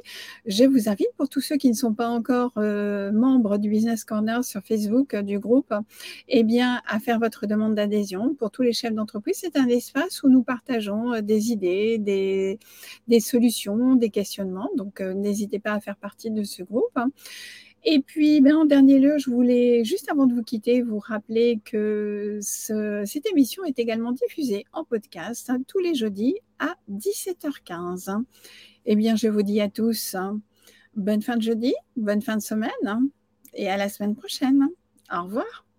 Je 0.46 0.64
vous 0.64 0.88
invite 0.88 1.08
pour 1.16 1.28
tous 1.28 1.40
ceux 1.40 1.56
qui 1.56 1.68
ne 1.68 1.74
sont 1.74 1.94
pas 1.94 2.08
encore 2.08 2.52
euh, 2.56 3.10
membres 3.12 3.58
du 3.58 3.68
Business 3.68 4.04
Corner 4.04 4.44
sur 4.44 4.62
Facebook 4.62 5.14
euh, 5.14 5.22
du 5.22 5.38
groupe, 5.38 5.74
eh 6.28 6.42
bien, 6.44 6.80
à 6.86 7.00
faire 7.00 7.18
votre 7.18 7.46
demande 7.46 7.74
d'adhésion. 7.74 8.34
Pour 8.34 8.50
tous 8.50 8.62
les 8.62 8.72
chefs 8.72 8.94
d'entreprise, 8.94 9.38
c'est 9.40 9.56
un 9.56 9.68
espace 9.68 10.22
où 10.22 10.28
nous 10.28 10.42
partageons 10.42 11.20
des 11.20 11.50
idées, 11.50 11.98
des, 11.98 12.58
des 13.08 13.20
solutions, 13.20 13.96
des 13.96 14.10
questionnements. 14.10 14.70
Donc, 14.76 15.00
n'hésitez 15.00 15.58
pas 15.58 15.72
à 15.72 15.80
faire 15.80 15.96
partie 15.96 16.30
de 16.30 16.44
ce 16.44 16.62
groupe. 16.62 16.98
Et 17.84 18.00
puis, 18.00 18.40
ben, 18.40 18.56
en 18.56 18.64
dernier 18.66 18.98
lieu, 18.98 19.16
je 19.18 19.30
voulais, 19.30 19.84
juste 19.84 20.10
avant 20.10 20.26
de 20.26 20.34
vous 20.34 20.42
quitter, 20.42 20.82
vous 20.82 20.98
rappeler 20.98 21.60
que 21.64 22.38
cette 22.42 23.26
émission 23.30 23.64
est 23.64 23.78
également 23.78 24.12
diffusée 24.12 24.64
en 24.72 24.84
podcast 24.84 25.48
hein, 25.48 25.62
tous 25.66 25.78
les 25.78 25.94
jeudis 25.94 26.36
à 26.58 26.74
17h15. 26.90 28.22
Eh 28.84 28.96
bien, 28.96 29.16
je 29.16 29.28
vous 29.28 29.42
dis 29.42 29.60
à 29.60 29.68
tous 29.68 30.14
hein, 30.14 30.40
bonne 30.94 31.22
fin 31.22 31.36
de 31.36 31.42
jeudi, 31.42 31.74
bonne 31.96 32.22
fin 32.22 32.36
de 32.36 32.42
semaine 32.42 32.70
hein, 32.84 33.02
et 33.54 33.68
à 33.68 33.78
la 33.78 33.88
semaine 33.88 34.14
prochaine. 34.14 34.68
Au 35.12 35.22
revoir. 35.24 35.69